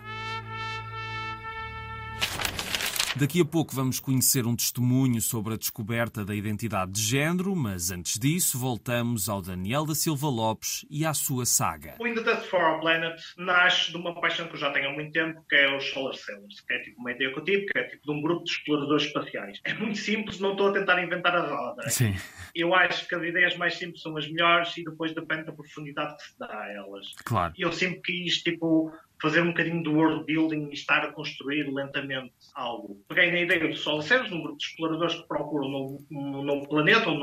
Daqui 3.17 3.39
a 3.39 3.45
pouco 3.45 3.73
vamos 3.73 3.97
conhecer 3.97 4.45
um 4.45 4.53
testemunho 4.57 5.21
sobre 5.21 5.53
a 5.53 5.57
descoberta 5.57 6.25
da 6.25 6.35
identidade 6.35 6.91
de 6.91 7.01
género, 7.01 7.55
mas 7.55 7.89
antes 7.89 8.19
disso 8.19 8.59
voltamos 8.59 9.29
ao 9.29 9.41
Daniel 9.41 9.85
da 9.85 9.95
Silva 9.95 10.27
Lopes 10.27 10.85
e 10.89 11.05
à 11.05 11.13
sua 11.13 11.45
saga. 11.45 11.95
O 11.97 12.05
In 12.05 12.13
the 12.13 12.35
for 12.41 12.59
Our 12.61 12.81
Planet 12.81 13.17
nasce 13.37 13.91
de 13.91 13.95
uma 13.95 14.19
paixão 14.19 14.49
que 14.49 14.55
eu 14.55 14.59
já 14.59 14.69
tenho 14.73 14.89
há 14.89 14.91
muito 14.91 15.13
tempo, 15.13 15.41
que 15.47 15.55
é 15.55 15.77
os 15.77 15.89
Solar 15.91 16.13
Sailors, 16.13 16.59
que 16.59 16.73
é 16.73 16.79
tipo 16.79 16.99
uma 16.99 17.13
ideia 17.13 17.31
que 17.31 17.39
eu 17.39 17.43
tive, 17.45 17.65
que 17.67 17.79
é 17.79 17.83
tipo 17.83 18.03
de 18.05 18.11
um 18.11 18.21
grupo 18.21 18.43
de 18.43 18.51
exploradores 18.51 19.05
espaciais. 19.05 19.61
É 19.63 19.73
muito 19.73 19.97
simples, 19.97 20.41
não 20.41 20.51
estou 20.51 20.67
a 20.67 20.73
tentar 20.73 21.01
inventar 21.01 21.33
a 21.37 21.47
roda. 21.47 21.89
Sim. 21.89 22.13
Eu 22.53 22.75
acho 22.75 23.07
que 23.07 23.15
as 23.15 23.23
ideias 23.23 23.55
mais 23.55 23.75
simples 23.75 24.01
são 24.01 24.17
as 24.17 24.29
melhores 24.29 24.75
e 24.75 24.83
depois 24.83 25.15
depende 25.15 25.45
da 25.45 25.53
profundidade 25.53 26.17
que 26.17 26.23
se 26.23 26.37
dá 26.37 26.47
a 26.47 26.69
elas. 26.69 27.13
Claro. 27.23 27.53
Eu 27.57 27.71
sempre 27.71 28.01
quis, 28.01 28.43
tipo, 28.43 28.91
fazer 29.21 29.41
um 29.41 29.47
bocadinho 29.47 29.81
de 29.81 29.89
world 29.89 30.25
building 30.25 30.69
e 30.69 30.73
estar 30.73 31.03
a 31.03 31.11
construir 31.11 31.71
lentamente 31.71 32.33
algo. 32.53 33.01
Peguei 33.07 33.31
na 33.31 33.41
ideia 33.41 33.67
do 33.67 33.75
Solaceros, 33.75 34.31
um 34.31 34.41
grupo 34.41 34.57
de 34.57 34.65
exploradores 34.65 35.15
que 35.15 35.27
procuram 35.27 35.67
um 35.67 35.71
novo, 35.71 36.07
um 36.11 36.43
novo 36.43 36.67
planeta, 36.67 37.09
um 37.09 37.19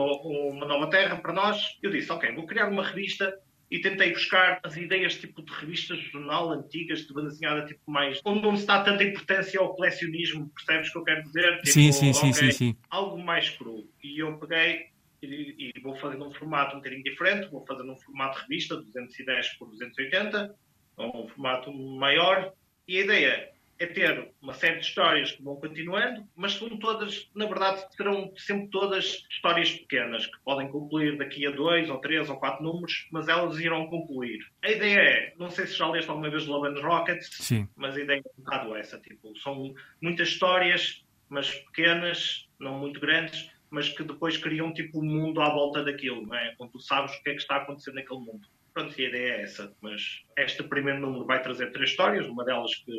uma 0.51 0.67
nova 0.67 0.89
Terra 0.89 1.17
para 1.17 1.33
nós. 1.33 1.79
Eu 1.83 1.91
disse, 1.91 2.11
ok, 2.11 2.35
vou 2.35 2.47
criar 2.47 2.69
uma 2.69 2.83
revista 2.85 3.33
e 3.71 3.81
tentei 3.81 4.13
buscar 4.13 4.61
as 4.63 4.77
ideias 4.77 5.15
tipo 5.15 5.43
de 5.43 5.51
revistas 5.51 5.99
de 5.99 6.11
jornal 6.11 6.51
antigas, 6.51 7.07
de 7.07 7.15
banda 7.15 7.29
desenhada 7.29 7.65
tipo 7.65 7.81
mais... 7.87 8.21
onde 8.25 8.43
não 8.43 8.55
se 8.55 8.67
dá 8.67 8.83
tanta 8.83 9.03
importância 9.03 9.59
ao 9.59 9.75
colecionismo, 9.75 10.51
percebes 10.51 10.91
o 10.91 10.93
que 10.93 10.99
eu 10.99 11.05
quero 11.05 11.23
dizer? 11.23 11.57
Tipo, 11.59 11.69
sim, 11.69 11.93
sim, 11.93 12.13
sim, 12.13 12.31
okay, 12.31 12.33
sim, 12.33 12.53
sim. 12.53 12.77
Algo 12.91 13.19
mais 13.19 13.49
cru. 13.51 13.89
E 14.05 14.23
eu 14.23 14.37
peguei 14.39 14.93
e, 15.23 15.73
e 15.77 15.81
vou 15.81 15.97
fazer 15.97 16.19
num 16.19 16.33
formato 16.33 16.75
um 16.75 16.81
bocadinho 16.81 17.03
diferente, 17.03 17.49
vou 17.51 17.65
fazer 17.65 17.83
num 17.85 17.97
formato 17.97 18.41
revista, 18.41 18.77
210 18.77 19.55
por 19.57 19.69
280, 19.71 20.55
um 20.99 21.29
formato 21.29 21.73
maior, 21.73 22.53
e 22.87 22.99
a 22.99 23.05
ideia 23.05 23.53
é 23.79 23.87
ter 23.87 24.31
uma 24.41 24.53
série 24.53 24.79
de 24.79 24.87
histórias 24.87 25.33
que 25.33 25.43
vão 25.43 25.57
continuando, 25.57 26.25
mas 26.37 26.53
são 26.53 26.69
todas, 26.79 27.29
na 27.35 27.47
verdade, 27.47 27.85
serão 27.97 28.33
sempre 28.37 28.69
todas 28.69 29.25
histórias 29.29 29.73
pequenas, 29.73 30.27
que 30.27 30.39
podem 30.45 30.69
concluir 30.69 31.19
daqui 31.19 31.47
a 31.47 31.51
dois, 31.51 31.91
ou 31.91 31.99
três, 31.99 32.31
ou 32.31 32.37
quatro 32.37 32.63
números, 32.63 33.09
mas 33.11 33.29
elas 33.29 33.59
irão 33.59 33.89
concluir. 33.89 34.39
A 34.63 34.71
ideia 34.71 35.01
é, 35.01 35.35
não 35.37 35.51
sei 35.51 35.67
se 35.67 35.75
já 35.75 35.89
leste 35.89 36.09
alguma 36.09 36.31
vez 36.31 36.47
Love 36.47 36.69
and 36.69 36.81
Rockets, 36.81 37.29
Sim. 37.33 37.69
mas 37.75 37.97
a 37.97 38.01
ideia 38.01 38.19
é 38.25 38.31
um 38.39 38.45
bocado 38.45 38.77
essa, 38.77 38.99
tipo, 39.01 39.37
são 39.39 39.75
muitas 40.01 40.29
histórias, 40.29 41.05
mas 41.29 41.53
pequenas, 41.53 42.49
não 42.61 42.79
muito 42.79 43.01
grandes, 43.01 43.51
mas 43.69 43.89
que 43.89 44.05
depois 44.05 44.37
criam 44.37 44.73
tipo 44.73 45.01
um 45.01 45.05
mundo 45.05 45.41
à 45.41 45.49
volta 45.49 45.83
daquilo, 45.83 46.27
não 46.27 46.37
é? 46.37 46.55
Quando 46.57 46.73
tu 46.73 46.79
sabes 46.79 47.13
o 47.17 47.23
que 47.23 47.31
é 47.31 47.33
que 47.33 47.41
está 47.41 47.57
acontecendo 47.57 47.95
naquele 47.95 48.21
mundo. 48.21 48.47
Pronto, 48.73 48.95
a 48.99 49.03
ideia 49.03 49.35
é 49.35 49.43
essa. 49.43 49.75
Mas 49.81 50.23
este 50.37 50.63
primeiro 50.63 51.01
número 51.01 51.25
vai 51.27 51.43
trazer 51.43 51.73
três 51.73 51.91
histórias, 51.91 52.27
uma 52.27 52.45
delas 52.45 52.75
que 52.75 52.93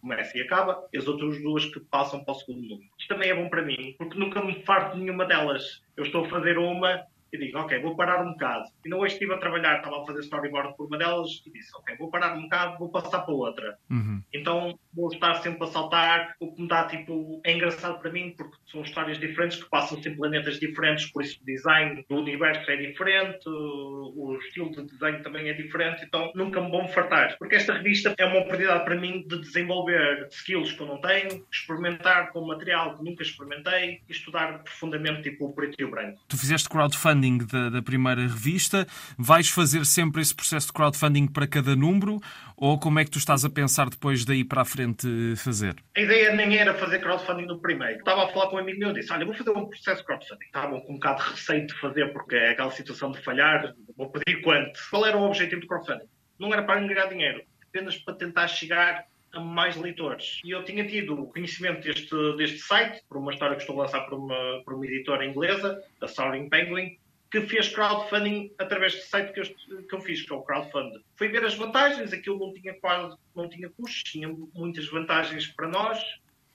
começa 0.00 0.36
e 0.36 0.42
acaba, 0.42 0.84
e 0.92 0.98
as 0.98 1.06
outras 1.06 1.40
duas 1.40 1.64
que 1.66 1.78
passam 1.78 2.24
para 2.24 2.32
o 2.32 2.34
segundo 2.34 2.62
número. 2.62 2.90
Isto 2.98 3.14
também 3.14 3.30
é 3.30 3.34
bom 3.34 3.48
para 3.48 3.62
mim, 3.62 3.94
porque 3.96 4.18
nunca 4.18 4.44
me 4.44 4.60
farto 4.64 4.96
de 4.96 5.02
nenhuma 5.02 5.24
delas. 5.24 5.80
Eu 5.96 6.04
estou 6.04 6.24
a 6.24 6.28
fazer 6.28 6.58
uma 6.58 7.06
e 7.32 7.38
digo, 7.38 7.58
ok, 7.58 7.80
vou 7.80 7.96
parar 7.96 8.22
um 8.22 8.32
bocado. 8.32 8.64
E 8.84 8.88
não 8.88 8.98
hoje 8.98 9.14
estive 9.14 9.32
a 9.32 9.38
trabalhar, 9.38 9.78
estava 9.78 10.02
a 10.02 10.06
fazer 10.06 10.20
storyboard 10.20 10.76
por 10.76 10.86
uma 10.86 10.98
delas 10.98 11.42
e 11.46 11.50
disse, 11.50 11.70
ok, 11.76 11.96
vou 11.96 12.10
parar 12.10 12.36
um 12.36 12.42
bocado, 12.42 12.78
vou 12.78 12.90
passar 12.90 13.20
para 13.20 13.34
outra. 13.34 13.78
Uhum. 13.90 14.22
Então 14.32 14.78
vou 14.94 15.08
estar 15.12 15.34
sempre 15.36 15.64
a 15.64 15.66
saltar, 15.66 16.34
o 16.38 16.52
que 16.52 16.62
me 16.62 16.68
dá 16.68 16.84
tipo. 16.84 17.40
É 17.44 17.52
engraçado 17.52 17.98
para 18.00 18.10
mim 18.10 18.34
porque 18.36 18.56
são 18.66 18.82
histórias 18.82 19.18
diferentes 19.18 19.62
que 19.62 19.70
passam 19.70 19.98
em 19.98 20.16
planetas 20.16 20.58
diferentes, 20.58 21.10
por 21.10 21.22
isso 21.22 21.40
o 21.40 21.44
design 21.44 22.04
do 22.08 22.16
universo 22.16 22.70
é 22.70 22.76
diferente, 22.76 23.48
o 23.48 24.36
estilo 24.40 24.70
de 24.70 24.82
desenho 24.84 25.22
também 25.22 25.48
é 25.48 25.54
diferente, 25.54 26.04
então 26.04 26.30
nunca 26.34 26.60
me 26.60 26.70
vou 26.70 26.82
me 26.82 26.88
fartar. 26.88 27.36
Porque 27.38 27.56
esta 27.56 27.72
revista 27.74 28.14
é 28.18 28.24
uma 28.24 28.40
oportunidade 28.40 28.84
para 28.84 28.96
mim 28.96 29.24
de 29.26 29.40
desenvolver 29.40 30.28
skills 30.30 30.72
que 30.72 30.80
eu 30.80 30.86
não 30.86 31.00
tenho, 31.00 31.46
experimentar 31.50 32.30
com 32.32 32.46
material 32.46 32.96
que 32.96 33.04
nunca 33.04 33.22
experimentei 33.22 34.00
e 34.08 34.12
estudar 34.12 34.62
profundamente 34.62 35.22
tipo 35.22 35.46
o 35.46 35.52
preto 35.52 35.76
e 35.78 35.84
o 35.84 35.90
branco. 35.90 36.20
Tu 36.28 36.36
fizeste 36.36 36.68
crowdfunding 36.68 37.21
da, 37.38 37.70
da 37.70 37.82
primeira 37.82 38.22
revista, 38.22 38.86
vais 39.18 39.48
fazer 39.48 39.84
sempre 39.86 40.20
esse 40.20 40.34
processo 40.34 40.68
de 40.68 40.72
crowdfunding 40.72 41.26
para 41.26 41.46
cada 41.46 41.76
número 41.76 42.20
ou 42.56 42.78
como 42.78 43.00
é 43.00 43.04
que 43.04 43.10
tu 43.10 43.18
estás 43.18 43.44
a 43.44 43.50
pensar 43.50 43.90
depois 43.90 44.24
daí 44.24 44.44
para 44.44 44.62
a 44.62 44.64
frente 44.64 45.06
fazer? 45.36 45.74
A 45.96 46.00
ideia 46.00 46.34
nem 46.34 46.56
era 46.56 46.74
fazer 46.74 47.00
crowdfunding 47.00 47.46
no 47.46 47.58
primeiro. 47.60 47.98
Estava 47.98 48.24
a 48.24 48.28
falar 48.28 48.48
com 48.48 48.56
um 48.56 48.58
amigo 48.60 48.78
meu 48.78 48.90
e 48.90 48.94
disse: 48.94 49.12
Olha, 49.12 49.24
vou 49.24 49.34
fazer 49.34 49.50
um 49.50 49.66
processo 49.66 50.00
de 50.00 50.06
crowdfunding. 50.06 50.44
Estava 50.44 50.80
com 50.80 50.92
um 50.92 50.94
bocado 50.94 51.22
de 51.24 51.30
receio 51.30 51.66
de 51.66 51.74
fazer 51.74 52.12
porque 52.12 52.36
é 52.36 52.50
aquela 52.50 52.70
situação 52.70 53.10
de 53.10 53.20
falhar. 53.22 53.74
Vou 53.96 54.10
pedir 54.10 54.42
quanto? 54.42 54.78
Qual 54.90 55.04
era 55.06 55.16
o 55.16 55.22
objetivo 55.22 55.60
do 55.60 55.66
crowdfunding? 55.66 56.06
Não 56.38 56.52
era 56.52 56.62
para 56.62 56.80
ganhar 56.80 57.06
dinheiro, 57.06 57.42
apenas 57.68 57.96
para 57.98 58.14
tentar 58.14 58.48
chegar 58.48 59.06
a 59.32 59.40
mais 59.40 59.76
leitores. 59.76 60.40
E 60.44 60.50
eu 60.50 60.62
tinha 60.62 60.86
tido 60.86 61.26
conhecimento 61.26 61.82
deste, 61.82 62.36
deste 62.36 62.58
site, 62.58 63.02
por 63.08 63.16
uma 63.16 63.32
história 63.32 63.56
que 63.56 63.62
estou 63.62 63.78
a 63.80 63.84
lançar 63.84 64.02
por 64.02 64.18
uma, 64.18 64.62
por 64.64 64.74
uma 64.74 64.86
editora 64.86 65.24
inglesa, 65.24 65.82
a 66.00 66.06
Soaring 66.06 66.48
Penguin, 66.48 66.98
que 67.32 67.40
fez 67.40 67.70
crowdfunding 67.70 68.52
através 68.58 68.94
do 68.94 69.00
site 69.00 69.32
que 69.32 69.40
eu, 69.40 69.86
que 69.88 69.94
eu 69.94 70.00
fiz, 70.02 70.20
que 70.20 70.30
é 70.30 70.36
o 70.36 70.42
crowdfunding. 70.42 71.02
Fui 71.16 71.28
ver 71.28 71.42
as 71.42 71.54
vantagens, 71.54 72.12
aquilo 72.12 72.38
não 72.38 72.52
tinha 72.52 72.74
quase, 72.74 73.16
não 73.34 73.48
tinha 73.48 73.70
custos, 73.70 74.02
tinha 74.02 74.28
muitas 74.54 74.86
vantagens 74.90 75.46
para 75.46 75.66
nós, 75.66 75.98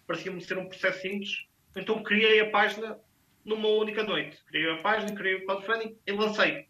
parecia-me 0.05 0.39
ser 0.39 0.59
um 0.59 0.67
processo 0.67 1.01
simples. 1.01 1.47
Então 1.75 2.03
criei 2.03 2.39
a 2.41 2.51
página 2.51 2.95
numa 3.43 3.67
única 3.69 4.03
noite. 4.03 4.37
Criei 4.45 4.71
a 4.71 4.77
página, 4.77 5.17
criei 5.17 5.35
o 5.37 5.45
crowdfunding 5.47 5.97
e 6.05 6.11
lancei. 6.11 6.67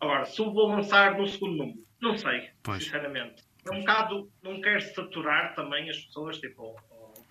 Agora, 0.00 0.24
se 0.24 0.40
o 0.40 0.50
vou 0.50 0.68
lançar 0.68 1.18
no 1.18 1.28
segundo 1.28 1.58
número, 1.58 1.86
não 2.00 2.16
sei, 2.16 2.48
pois. 2.62 2.82
sinceramente. 2.82 3.44
É 3.70 3.74
um 3.74 3.80
bocado, 3.80 4.32
não 4.42 4.62
quero 4.62 4.80
saturar 4.80 5.54
também 5.54 5.90
as 5.90 5.98
pessoas, 5.98 6.38
tipo, 6.38 6.74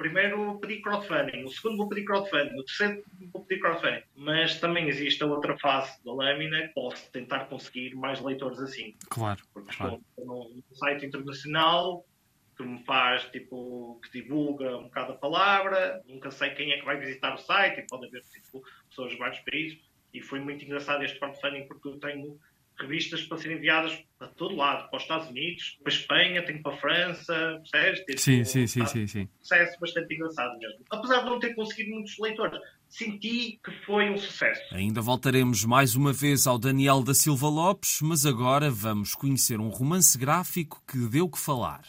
primeiro 0.01 0.37
vou 0.45 0.59
pedir 0.59 0.81
crowdfunding, 0.81 1.43
o 1.43 1.49
segundo 1.49 1.77
vou 1.77 1.87
pedir 1.87 2.05
crowdfunding, 2.05 2.59
o 2.59 2.63
terceiro 2.63 3.03
vou 3.31 3.45
pedir 3.45 3.61
crowdfunding. 3.61 4.03
Mas 4.15 4.59
também 4.59 4.87
existe 4.89 5.23
a 5.23 5.27
outra 5.27 5.57
fase 5.59 6.03
da 6.03 6.11
lâmina 6.11 6.67
que 6.67 6.73
posso 6.73 7.11
tentar 7.11 7.45
conseguir 7.45 7.95
mais 7.95 8.19
leitores 8.19 8.59
assim. 8.59 8.95
Claro. 9.09 9.41
Porque 9.53 9.75
claro. 9.75 10.01
estou 10.09 10.25
num 10.25 10.63
site 10.73 11.05
internacional 11.05 12.03
que 12.57 12.63
me 12.63 12.83
faz, 12.83 13.25
tipo, 13.25 13.99
que 14.03 14.21
divulga 14.21 14.77
um 14.77 14.83
bocado 14.83 15.13
a 15.13 15.17
palavra, 15.17 16.01
nunca 16.05 16.31
sei 16.31 16.49
quem 16.51 16.71
é 16.71 16.79
que 16.79 16.85
vai 16.85 16.97
visitar 16.97 17.33
o 17.33 17.37
site 17.37 17.79
e 17.79 17.87
pode 17.87 18.07
haver, 18.07 18.21
tipo, 18.23 18.63
pessoas 18.89 19.11
de 19.11 19.17
vários 19.17 19.39
países. 19.39 19.79
E 20.13 20.21
foi 20.21 20.39
muito 20.39 20.65
engraçado 20.65 21.03
este 21.03 21.17
crowdfunding 21.19 21.67
porque 21.67 21.87
eu 21.87 21.99
tenho 21.99 22.39
revistas 22.81 23.21
para 23.23 23.37
serem 23.37 23.57
enviadas 23.57 23.97
para 24.17 24.27
todo 24.27 24.55
lado, 24.55 24.89
para 24.89 24.97
os 24.97 25.03
Estados 25.03 25.27
Unidos, 25.29 25.77
para 25.83 25.91
a 25.91 25.95
Espanha, 25.95 26.45
tenho 26.45 26.61
para 26.61 26.73
a 26.73 26.77
França, 26.77 27.61
percebes? 27.71 27.99
Tipo, 28.01 28.19
sim, 28.19 28.43
sim, 28.43 28.67
sim, 28.67 28.85
sim, 28.85 29.07
sim. 29.07 29.21
Um 29.21 29.27
processo 29.37 29.79
bastante 29.79 30.13
engraçado 30.13 30.57
mesmo. 30.59 30.79
Apesar 30.91 31.19
de 31.19 31.25
não 31.25 31.39
ter 31.39 31.55
conseguido 31.55 31.91
muitos 31.91 32.17
leitores, 32.19 32.59
senti 32.87 33.59
que 33.63 33.71
foi 33.85 34.09
um 34.09 34.17
sucesso. 34.17 34.61
Ainda 34.73 35.01
voltaremos 35.01 35.65
mais 35.65 35.95
uma 35.95 36.13
vez 36.13 36.45
ao 36.45 36.59
Daniel 36.59 37.03
da 37.03 37.13
Silva 37.13 37.47
Lopes, 37.47 37.99
mas 38.01 38.25
agora 38.25 38.69
vamos 38.69 39.15
conhecer 39.15 39.59
um 39.59 39.69
romance 39.69 40.17
gráfico 40.17 40.83
que 40.87 40.97
deu 41.07 41.29
que 41.29 41.39
falar. 41.39 41.81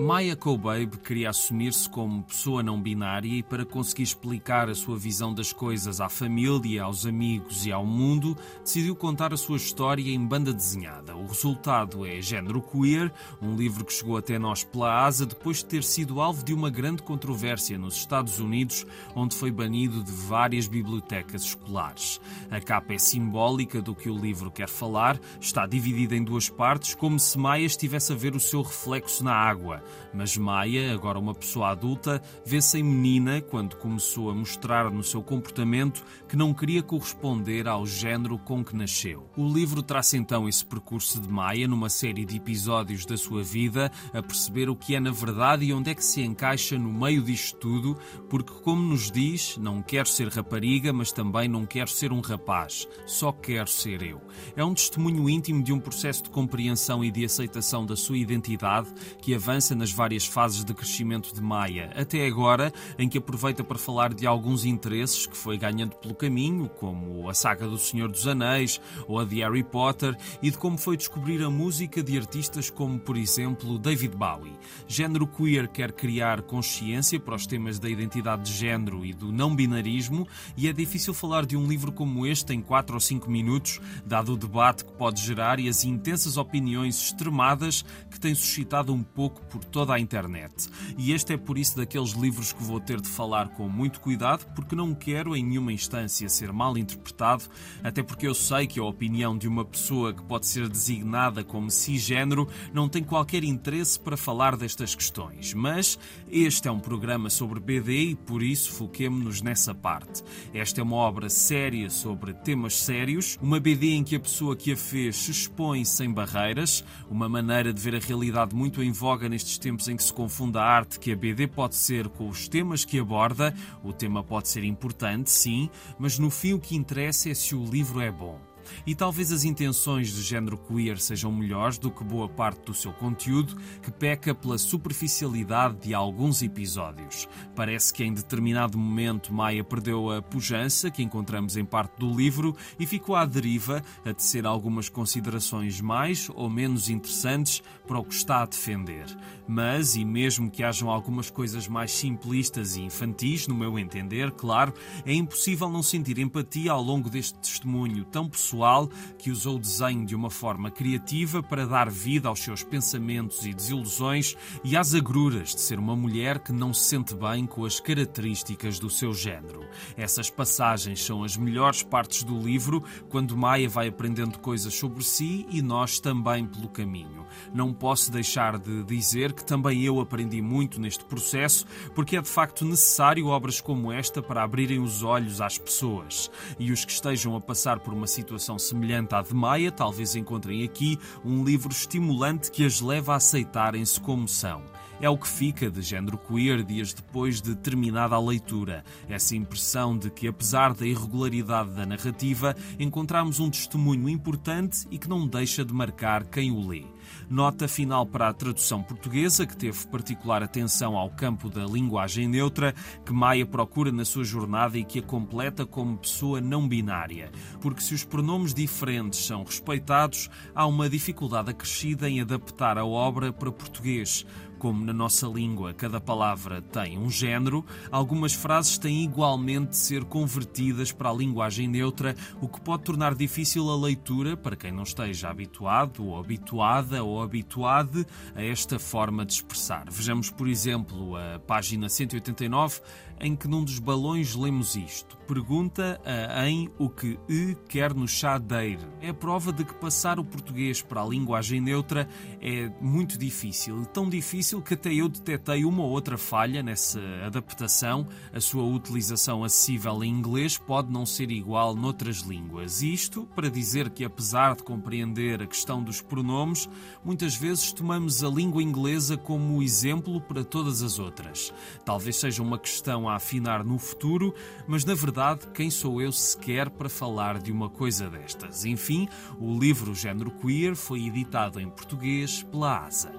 Maya 0.00 0.34
Kobabe 0.34 0.98
queria 0.98 1.30
assumir-se 1.30 1.88
como 1.88 2.24
pessoa 2.24 2.60
não 2.60 2.80
binária 2.80 3.28
e, 3.28 3.42
para 3.42 3.64
conseguir 3.64 4.02
explicar 4.02 4.68
a 4.68 4.74
sua 4.74 4.96
visão 4.96 5.32
das 5.32 5.52
coisas 5.52 6.00
à 6.00 6.08
família, 6.08 6.82
aos 6.82 7.06
amigos 7.06 7.64
e 7.66 7.72
ao 7.72 7.86
mundo, 7.86 8.36
decidiu 8.64 8.96
contar 8.96 9.32
a 9.32 9.36
sua 9.36 9.56
história 9.56 10.10
em 10.10 10.26
banda 10.26 10.52
desenhada. 10.52 11.14
O 11.14 11.26
resultado 11.26 12.04
é 12.04 12.20
Género 12.20 12.60
Queer, 12.60 13.12
um 13.40 13.54
livro 13.54 13.84
que 13.84 13.92
chegou 13.92 14.16
até 14.16 14.40
nós 14.40 14.64
pela 14.64 15.04
asa 15.04 15.24
depois 15.24 15.58
de 15.58 15.66
ter 15.66 15.84
sido 15.84 16.20
alvo 16.20 16.44
de 16.44 16.52
uma 16.52 16.68
grande 16.68 17.02
controvérsia 17.02 17.78
nos 17.78 17.94
Estados 17.94 18.40
Unidos, 18.40 18.84
onde 19.14 19.36
foi 19.36 19.52
banido 19.52 20.02
de 20.02 20.10
várias 20.10 20.66
bibliotecas 20.66 21.42
escolares. 21.42 22.20
A 22.50 22.60
capa 22.60 22.94
é 22.94 22.98
simbólica 22.98 23.80
do 23.80 23.94
que 23.94 24.10
o 24.10 24.18
livro 24.18 24.50
quer 24.50 24.68
falar, 24.68 25.16
está 25.40 25.64
dividida 25.64 26.16
em 26.16 26.24
duas 26.24 26.48
partes, 26.48 26.94
como 26.94 27.20
se 27.20 27.38
Maya 27.38 27.64
estivesse 27.64 28.12
a 28.12 28.16
ver 28.16 28.34
o 28.34 28.40
seu 28.40 28.62
reflexo 28.62 29.22
na 29.22 29.34
água 29.34 29.71
Mas 30.12 30.36
Maia, 30.36 30.92
agora 30.92 31.18
uma 31.18 31.34
pessoa 31.34 31.70
adulta, 31.70 32.20
vê-se 32.44 32.78
em 32.78 32.82
menina 32.82 33.40
quando 33.40 33.76
começou 33.76 34.30
a 34.30 34.34
mostrar 34.34 34.90
no 34.90 35.04
seu 35.04 35.22
comportamento 35.22 36.04
que 36.28 36.36
não 36.36 36.52
queria 36.52 36.82
corresponder 36.82 37.68
ao 37.68 37.86
género 37.86 38.38
com 38.38 38.64
que 38.64 38.74
nasceu. 38.74 39.28
O 39.36 39.46
livro 39.48 39.82
traça 39.82 40.16
então 40.16 40.48
esse 40.48 40.64
percurso 40.64 41.20
de 41.20 41.28
Maia 41.28 41.68
numa 41.68 41.88
série 41.88 42.24
de 42.24 42.36
episódios 42.36 43.06
da 43.06 43.16
sua 43.16 43.42
vida, 43.42 43.90
a 44.12 44.22
perceber 44.22 44.68
o 44.68 44.76
que 44.76 44.94
é 44.94 45.00
na 45.00 45.10
verdade 45.10 45.64
e 45.64 45.72
onde 45.72 45.90
é 45.90 45.94
que 45.94 46.04
se 46.04 46.20
encaixa 46.20 46.78
no 46.78 46.92
meio 46.92 47.22
disto 47.22 47.56
tudo, 47.58 47.96
porque, 48.28 48.52
como 48.62 48.82
nos 48.82 49.10
diz, 49.10 49.56
não 49.56 49.80
quero 49.80 50.08
ser 50.08 50.28
rapariga, 50.28 50.92
mas 50.92 51.12
também 51.12 51.48
não 51.48 51.64
quero 51.64 51.90
ser 51.90 52.12
um 52.12 52.20
rapaz, 52.20 52.88
só 53.06 53.30
quero 53.30 53.68
ser 53.68 54.02
eu. 54.02 54.20
É 54.56 54.64
um 54.64 54.74
testemunho 54.74 55.28
íntimo 55.30 55.62
de 55.62 55.72
um 55.72 55.78
processo 55.78 56.24
de 56.24 56.30
compreensão 56.30 57.04
e 57.04 57.10
de 57.10 57.24
aceitação 57.24 57.86
da 57.86 57.94
sua 57.94 58.18
identidade 58.18 58.88
que 59.20 59.34
avança 59.34 59.61
nas 59.70 59.92
várias 59.92 60.26
fases 60.26 60.64
de 60.64 60.74
crescimento 60.74 61.32
de 61.32 61.40
Maia, 61.40 61.90
até 61.94 62.26
agora, 62.26 62.72
em 62.98 63.08
que 63.08 63.18
aproveita 63.18 63.62
para 63.62 63.78
falar 63.78 64.12
de 64.12 64.26
alguns 64.26 64.64
interesses 64.64 65.26
que 65.26 65.36
foi 65.36 65.56
ganhando 65.56 65.94
pelo 65.96 66.14
caminho, 66.14 66.68
como 66.68 67.28
a 67.28 67.34
saga 67.34 67.68
do 67.68 67.78
Senhor 67.78 68.08
dos 68.08 68.26
Anéis 68.26 68.80
ou 69.06 69.18
a 69.18 69.24
de 69.24 69.40
Harry 69.40 69.62
Potter, 69.62 70.16
e 70.42 70.50
de 70.50 70.58
como 70.58 70.76
foi 70.76 70.96
descobrir 70.96 71.42
a 71.42 71.50
música 71.50 72.02
de 72.02 72.18
artistas 72.18 72.68
como, 72.68 72.98
por 72.98 73.16
exemplo, 73.16 73.78
David 73.78 74.16
Bowie. 74.16 74.58
Género 74.88 75.26
queer 75.26 75.68
quer 75.68 75.92
criar 75.92 76.42
consciência 76.42 77.20
para 77.20 77.36
os 77.36 77.46
temas 77.46 77.78
da 77.78 77.88
identidade 77.88 78.42
de 78.42 78.52
género 78.52 79.04
e 79.04 79.12
do 79.12 79.30
não 79.30 79.54
binarismo, 79.54 80.26
e 80.56 80.68
é 80.68 80.72
difícil 80.72 81.14
falar 81.14 81.46
de 81.46 81.56
um 81.56 81.66
livro 81.66 81.92
como 81.92 82.26
este 82.26 82.52
em 82.52 82.60
4 82.60 82.94
ou 82.94 83.00
5 83.00 83.30
minutos, 83.30 83.80
dado 84.04 84.32
o 84.32 84.36
debate 84.36 84.84
que 84.84 84.92
pode 84.92 85.22
gerar 85.22 85.60
e 85.60 85.68
as 85.68 85.84
intensas 85.84 86.36
opiniões 86.36 86.96
extremadas 86.96 87.84
que 88.10 88.18
tem 88.18 88.34
suscitado 88.34 88.92
um 88.92 89.02
pouco 89.02 89.44
por 89.52 89.62
toda 89.62 89.92
a 89.92 90.00
internet. 90.00 90.70
E 90.96 91.12
este 91.12 91.34
é 91.34 91.36
por 91.36 91.58
isso 91.58 91.76
daqueles 91.76 92.12
livros 92.12 92.52
que 92.52 92.62
vou 92.62 92.80
ter 92.80 93.00
de 93.00 93.08
falar 93.08 93.50
com 93.50 93.68
muito 93.68 94.00
cuidado, 94.00 94.46
porque 94.54 94.74
não 94.74 94.94
quero 94.94 95.36
em 95.36 95.44
nenhuma 95.44 95.72
instância 95.72 96.26
ser 96.30 96.50
mal 96.52 96.78
interpretado, 96.78 97.44
até 97.84 98.02
porque 98.02 98.26
eu 98.26 98.34
sei 98.34 98.66
que 98.66 98.80
a 98.80 98.84
opinião 98.84 99.36
de 99.36 99.46
uma 99.46 99.64
pessoa 99.64 100.14
que 100.14 100.22
pode 100.22 100.46
ser 100.46 100.68
designada 100.68 101.44
como 101.44 101.70
cisgênero 101.70 102.48
não 102.72 102.88
tem 102.88 103.04
qualquer 103.04 103.44
interesse 103.44 104.00
para 104.00 104.16
falar 104.16 104.56
destas 104.56 104.94
questões. 104.94 105.52
Mas 105.52 105.98
este 106.30 106.66
é 106.66 106.70
um 106.70 106.80
programa 106.80 107.28
sobre 107.28 107.60
BD 107.60 108.10
e 108.10 108.14
por 108.14 108.42
isso 108.42 108.72
foquemo-nos 108.72 109.42
nessa 109.42 109.74
parte. 109.74 110.22
Esta 110.54 110.80
é 110.80 110.84
uma 110.84 110.96
obra 110.96 111.28
séria 111.28 111.90
sobre 111.90 112.32
temas 112.32 112.76
sérios, 112.76 113.38
uma 113.42 113.60
BD 113.60 113.92
em 113.92 114.04
que 114.04 114.16
a 114.16 114.20
pessoa 114.20 114.56
que 114.56 114.72
a 114.72 114.76
fez 114.76 115.16
se 115.16 115.30
expõe 115.30 115.84
sem 115.84 116.10
barreiras, 116.10 116.84
uma 117.10 117.28
maneira 117.28 117.72
de 117.72 117.80
ver 117.80 117.96
a 117.96 117.98
realidade 117.98 118.54
muito 118.54 118.82
em 118.82 118.92
voga 118.92 119.28
neste 119.28 119.41
nestes 119.42 119.58
tempos 119.58 119.88
em 119.88 119.96
que 119.96 120.04
se 120.04 120.12
confunde 120.12 120.56
a 120.56 120.62
arte 120.62 121.00
que 121.00 121.12
a 121.12 121.16
BD 121.16 121.48
pode 121.48 121.74
ser 121.74 122.08
com 122.08 122.28
os 122.28 122.46
temas 122.46 122.84
que 122.84 122.98
aborda. 122.98 123.52
O 123.82 123.92
tema 123.92 124.22
pode 124.22 124.48
ser 124.48 124.62
importante, 124.62 125.30
sim, 125.30 125.68
mas 125.98 126.18
no 126.18 126.30
fim 126.30 126.52
o 126.52 126.60
que 126.60 126.76
interessa 126.76 127.28
é 127.28 127.34
se 127.34 127.54
o 127.54 127.64
livro 127.64 128.00
é 128.00 128.10
bom. 128.10 128.38
E 128.86 128.94
talvez 128.94 129.32
as 129.32 129.44
intenções 129.44 130.12
do 130.12 130.22
género 130.22 130.56
queer 130.56 130.98
sejam 130.98 131.32
melhores 131.32 131.78
do 131.78 131.90
que 131.90 132.04
boa 132.04 132.28
parte 132.28 132.64
do 132.66 132.74
seu 132.74 132.92
conteúdo, 132.92 133.56
que 133.82 133.90
peca 133.90 134.34
pela 134.34 134.58
superficialidade 134.58 135.78
de 135.78 135.94
alguns 135.94 136.42
episódios. 136.42 137.28
Parece 137.54 137.92
que 137.92 138.04
em 138.04 138.12
determinado 138.12 138.78
momento 138.78 139.32
Maia 139.32 139.64
perdeu 139.64 140.10
a 140.10 140.22
pujança 140.22 140.90
que 140.90 141.02
encontramos 141.02 141.56
em 141.56 141.64
parte 141.64 141.98
do 141.98 142.10
livro 142.14 142.56
e 142.78 142.86
ficou 142.86 143.16
à 143.16 143.24
deriva 143.24 143.82
a 144.04 144.12
tecer 144.12 144.46
algumas 144.46 144.88
considerações 144.88 145.80
mais 145.80 146.28
ou 146.34 146.48
menos 146.48 146.88
interessantes 146.88 147.62
para 147.92 148.00
o 148.00 148.04
que 148.04 148.14
está 148.14 148.40
a 148.40 148.46
defender. 148.46 149.04
Mas, 149.46 149.96
e 149.96 150.04
mesmo 150.04 150.50
que 150.50 150.62
hajam 150.62 150.88
algumas 150.88 151.28
coisas 151.30 151.68
mais 151.68 151.90
simplistas 151.90 152.74
e 152.74 152.80
infantis, 152.80 153.46
no 153.46 153.54
meu 153.54 153.78
entender, 153.78 154.30
claro, 154.30 154.72
é 155.04 155.12
impossível 155.12 155.68
não 155.68 155.82
sentir 155.82 156.18
empatia 156.18 156.72
ao 156.72 156.80
longo 156.80 157.10
deste 157.10 157.38
testemunho 157.38 158.02
tão 158.06 158.26
pessoal 158.30 158.88
que 159.18 159.30
usou 159.30 159.56
o 159.56 159.58
desenho 159.58 160.06
de 160.06 160.14
uma 160.14 160.30
forma 160.30 160.70
criativa 160.70 161.42
para 161.42 161.66
dar 161.66 161.90
vida 161.90 162.28
aos 162.30 162.40
seus 162.40 162.64
pensamentos 162.64 163.44
e 163.44 163.52
desilusões 163.52 164.36
e 164.64 164.74
às 164.74 164.94
agruras 164.94 165.54
de 165.54 165.60
ser 165.60 165.78
uma 165.78 165.94
mulher 165.94 166.38
que 166.38 166.52
não 166.52 166.72
se 166.72 166.84
sente 166.84 167.14
bem 167.14 167.44
com 167.44 167.66
as 167.66 167.78
características 167.78 168.78
do 168.78 168.88
seu 168.88 169.12
género. 169.12 169.68
Essas 169.98 170.30
passagens 170.30 171.04
são 171.04 171.24
as 171.24 171.36
melhores 171.36 171.82
partes 171.82 172.22
do 172.22 172.38
livro, 172.38 172.82
quando 173.10 173.36
Maia 173.36 173.68
vai 173.68 173.88
aprendendo 173.88 174.38
coisas 174.38 174.72
sobre 174.72 175.04
si 175.04 175.46
e 175.50 175.60
nós 175.60 176.00
também 176.00 176.46
pelo 176.46 176.70
caminho. 176.70 177.26
Não 177.52 177.74
posso 177.82 178.12
deixar 178.12 178.60
de 178.60 178.84
dizer 178.84 179.32
que 179.32 179.44
também 179.44 179.82
eu 179.82 179.98
aprendi 179.98 180.40
muito 180.40 180.80
neste 180.80 181.04
processo, 181.04 181.66
porque 181.96 182.16
é 182.16 182.22
de 182.22 182.28
facto 182.28 182.64
necessário 182.64 183.26
obras 183.26 183.60
como 183.60 183.90
esta 183.90 184.22
para 184.22 184.44
abrirem 184.44 184.78
os 184.78 185.02
olhos 185.02 185.40
às 185.40 185.58
pessoas. 185.58 186.30
E 186.60 186.70
os 186.70 186.84
que 186.84 186.92
estejam 186.92 187.34
a 187.34 187.40
passar 187.40 187.80
por 187.80 187.92
uma 187.92 188.06
situação 188.06 188.56
semelhante 188.56 189.16
à 189.16 189.20
de 189.20 189.34
Maia, 189.34 189.72
talvez 189.72 190.14
encontrem 190.14 190.62
aqui 190.62 190.96
um 191.24 191.42
livro 191.42 191.72
estimulante 191.72 192.52
que 192.52 192.64
as 192.64 192.80
leva 192.80 193.14
a 193.14 193.16
aceitarem-se 193.16 194.00
como 194.00 194.28
são. 194.28 194.62
É 195.00 195.10
o 195.10 195.18
que 195.18 195.26
fica 195.26 195.68
de 195.68 195.82
género 195.82 196.16
queer 196.16 196.62
dias 196.62 196.94
depois 196.94 197.42
de 197.42 197.56
terminada 197.56 198.14
a 198.14 198.20
leitura. 198.20 198.84
Essa 199.08 199.34
impressão 199.34 199.98
de 199.98 200.08
que, 200.08 200.28
apesar 200.28 200.72
da 200.74 200.86
irregularidade 200.86 201.70
da 201.70 201.84
narrativa, 201.84 202.54
encontramos 202.78 203.40
um 203.40 203.50
testemunho 203.50 204.08
importante 204.08 204.86
e 204.92 204.98
que 204.98 205.08
não 205.08 205.26
deixa 205.26 205.64
de 205.64 205.74
marcar 205.74 206.24
quem 206.26 206.52
o 206.52 206.68
lê. 206.68 206.84
Nota 207.28 207.66
final 207.68 208.06
para 208.06 208.28
a 208.28 208.32
tradução 208.32 208.82
portuguesa, 208.82 209.46
que 209.46 209.56
teve 209.56 209.86
particular 209.86 210.42
atenção 210.42 210.96
ao 210.96 211.10
campo 211.10 211.48
da 211.48 211.64
linguagem 211.64 212.28
neutra, 212.28 212.74
que 213.04 213.12
Maia 213.12 213.46
procura 213.46 213.90
na 213.90 214.04
sua 214.04 214.24
jornada 214.24 214.78
e 214.78 214.84
que 214.84 214.98
a 214.98 215.02
completa 215.02 215.64
como 215.64 215.96
pessoa 215.96 216.40
não 216.40 216.68
binária. 216.68 217.30
Porque 217.60 217.82
se 217.82 217.94
os 217.94 218.04
pronomes 218.04 218.54
diferentes 218.54 219.24
são 219.24 219.44
respeitados, 219.44 220.28
há 220.54 220.66
uma 220.66 220.88
dificuldade 220.88 221.50
acrescida 221.50 222.08
em 222.08 222.20
adaptar 222.20 222.78
a 222.78 222.84
obra 222.84 223.32
para 223.32 223.52
português. 223.52 224.26
Como 224.62 224.84
na 224.84 224.92
nossa 224.92 225.26
língua 225.26 225.74
cada 225.74 226.00
palavra 226.00 226.62
tem 226.62 226.96
um 226.96 227.10
género, 227.10 227.66
algumas 227.90 228.32
frases 228.32 228.78
têm 228.78 229.02
igualmente 229.02 229.70
de 229.70 229.76
ser 229.76 230.04
convertidas 230.04 230.92
para 230.92 231.10
a 231.10 231.12
linguagem 231.12 231.66
neutra, 231.66 232.14
o 232.40 232.46
que 232.46 232.60
pode 232.60 232.84
tornar 232.84 233.12
difícil 233.16 233.68
a 233.68 233.76
leitura 233.76 234.36
para 234.36 234.54
quem 234.54 234.70
não 234.70 234.84
esteja 234.84 235.30
habituado 235.30 236.06
ou 236.06 236.16
habituada 236.16 237.02
ou 237.02 237.20
habituade 237.20 238.06
a 238.36 238.44
esta 238.44 238.78
forma 238.78 239.26
de 239.26 239.32
expressar. 239.32 239.90
Vejamos, 239.90 240.30
por 240.30 240.46
exemplo, 240.46 241.16
a 241.16 241.40
página 241.40 241.88
189, 241.88 242.82
em 243.22 243.34
que 243.36 243.48
num 243.48 243.64
dos 243.64 243.78
balões 243.78 244.34
lemos 244.34 244.76
isto. 244.76 245.16
Pergunta 245.26 246.00
a 246.04 246.48
em 246.48 246.68
o 246.78 246.90
que 246.90 247.18
e 247.28 247.56
quer 247.68 247.94
no 247.94 248.06
chadeir. 248.06 248.78
É 249.00 249.12
prova 249.12 249.52
de 249.52 249.64
que 249.64 249.74
passar 249.74 250.18
o 250.18 250.24
português 250.24 250.82
para 250.82 251.02
a 251.02 251.06
linguagem 251.06 251.60
neutra 251.60 252.08
é 252.40 252.70
muito 252.80 253.16
difícil. 253.16 253.86
Tão 253.86 254.08
difícil 254.08 254.51
que 254.60 254.74
até 254.74 254.92
eu 254.92 255.08
detetei 255.08 255.64
uma 255.64 255.82
ou 255.82 255.90
outra 255.90 256.18
falha 256.18 256.62
nessa 256.62 257.00
adaptação. 257.24 258.06
A 258.32 258.40
sua 258.40 258.64
utilização 258.64 259.44
acessível 259.44 260.02
em 260.02 260.10
inglês 260.10 260.58
pode 260.58 260.92
não 260.92 261.06
ser 261.06 261.30
igual 261.30 261.74
noutras 261.74 262.18
línguas. 262.18 262.82
Isto 262.82 263.26
para 263.34 263.48
dizer 263.48 263.90
que, 263.90 264.04
apesar 264.04 264.56
de 264.56 264.62
compreender 264.62 265.42
a 265.42 265.46
questão 265.46 265.82
dos 265.82 266.00
pronomes, 266.00 266.68
muitas 267.04 267.34
vezes 267.34 267.72
tomamos 267.72 268.22
a 268.22 268.28
língua 268.28 268.62
inglesa 268.62 269.16
como 269.16 269.62
exemplo 269.62 270.20
para 270.20 270.44
todas 270.44 270.82
as 270.82 270.98
outras. 270.98 271.52
Talvez 271.84 272.16
seja 272.16 272.42
uma 272.42 272.58
questão 272.58 273.08
a 273.08 273.14
afinar 273.14 273.64
no 273.64 273.78
futuro, 273.78 274.34
mas 274.66 274.84
na 274.84 274.94
verdade, 274.94 275.46
quem 275.54 275.70
sou 275.70 276.02
eu 276.02 276.12
sequer 276.12 276.68
para 276.68 276.88
falar 276.88 277.38
de 277.38 277.52
uma 277.52 277.70
coisa 277.70 278.10
destas? 278.10 278.64
Enfim, 278.64 279.08
o 279.38 279.58
livro 279.58 279.94
Género 279.94 280.30
Queer 280.30 280.74
foi 280.74 281.06
editado 281.06 281.60
em 281.60 281.68
português 281.68 282.42
pela 282.42 282.86
ASA. 282.86 283.12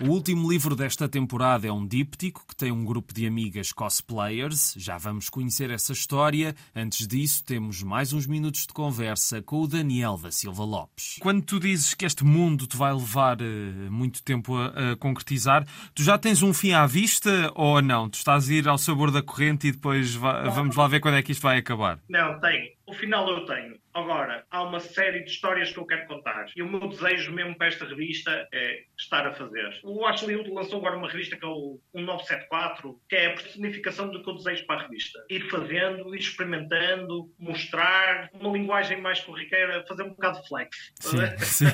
O 0.00 0.08
último 0.08 0.50
livro 0.50 0.74
desta 0.74 1.08
temporada 1.08 1.68
é 1.68 1.72
um 1.72 1.86
díptico 1.86 2.44
que 2.48 2.56
tem 2.56 2.72
um 2.72 2.84
grupo 2.84 3.14
de 3.14 3.28
amigas 3.28 3.72
cosplayers. 3.72 4.74
Já 4.76 4.98
vamos 4.98 5.30
conhecer 5.30 5.70
essa 5.70 5.92
história. 5.92 6.54
Antes 6.74 7.06
disso, 7.06 7.44
temos 7.44 7.80
mais 7.80 8.12
uns 8.12 8.26
minutos 8.26 8.62
de 8.62 8.72
conversa 8.72 9.40
com 9.40 9.60
o 9.60 9.68
Daniel 9.68 10.18
da 10.18 10.32
Silva 10.32 10.64
Lopes. 10.64 11.16
Quando 11.20 11.42
tu 11.42 11.60
dizes 11.60 11.94
que 11.94 12.04
este 12.04 12.24
mundo 12.24 12.66
te 12.66 12.76
vai 12.76 12.92
levar 12.92 13.40
uh, 13.40 13.44
muito 13.88 14.20
tempo 14.24 14.56
a, 14.56 14.92
a, 14.92 14.96
concretizar, 14.96 15.64
tu 15.94 16.02
já 16.02 16.18
tens 16.18 16.42
um 16.42 16.52
fim 16.52 16.72
à 16.72 16.86
vista 16.86 17.52
ou 17.54 17.80
não? 17.80 18.10
Tu 18.10 18.16
estás 18.16 18.50
a 18.50 18.52
ir 18.52 18.68
ao 18.68 18.78
sabor 18.78 19.12
da 19.12 19.22
corrente 19.22 19.68
e 19.68 19.72
depois 19.72 20.12
vamos 20.14 20.74
lá 20.74 20.88
ver 20.88 20.98
quando 20.98 21.18
é 21.18 21.22
que 21.22 21.30
isto 21.30 21.42
vai 21.42 21.58
acabar? 21.58 22.00
Não, 22.08 22.40
tenho. 22.40 22.74
O 22.94 22.96
final 22.96 23.28
eu 23.28 23.44
tenho. 23.44 23.76
Agora, 23.92 24.46
há 24.48 24.62
uma 24.62 24.78
série 24.78 25.24
de 25.24 25.30
histórias 25.30 25.72
que 25.72 25.78
eu 25.78 25.84
quero 25.84 26.06
contar. 26.06 26.46
E 26.54 26.62
o 26.62 26.68
meu 26.68 26.88
desejo 26.88 27.32
mesmo 27.32 27.56
para 27.58 27.66
esta 27.66 27.84
revista 27.84 28.48
é 28.52 28.84
estar 28.96 29.26
a 29.26 29.34
fazer. 29.34 29.80
O 29.82 30.06
Ashley 30.06 30.36
Wood 30.36 30.50
lançou 30.50 30.78
agora 30.78 30.96
uma 30.96 31.10
revista 31.10 31.36
que 31.36 31.44
é 31.44 31.48
o 31.48 31.80
1974, 31.92 33.00
que 33.08 33.16
é 33.16 33.26
a 33.26 33.34
personificação 33.34 34.10
do 34.10 34.22
que 34.22 34.30
eu 34.30 34.36
desejo 34.36 34.64
para 34.66 34.80
a 34.80 34.82
revista. 34.84 35.24
Ir 35.28 35.50
fazendo, 35.50 36.14
ir 36.14 36.20
experimentando, 36.20 37.32
mostrar 37.36 38.30
uma 38.32 38.52
linguagem 38.52 39.00
mais 39.00 39.20
corriqueira, 39.20 39.84
fazer 39.88 40.04
um 40.04 40.10
bocado 40.10 40.40
de 40.40 40.48
flex. 40.48 40.92
Sim, 41.00 41.18
sim. 41.42 41.66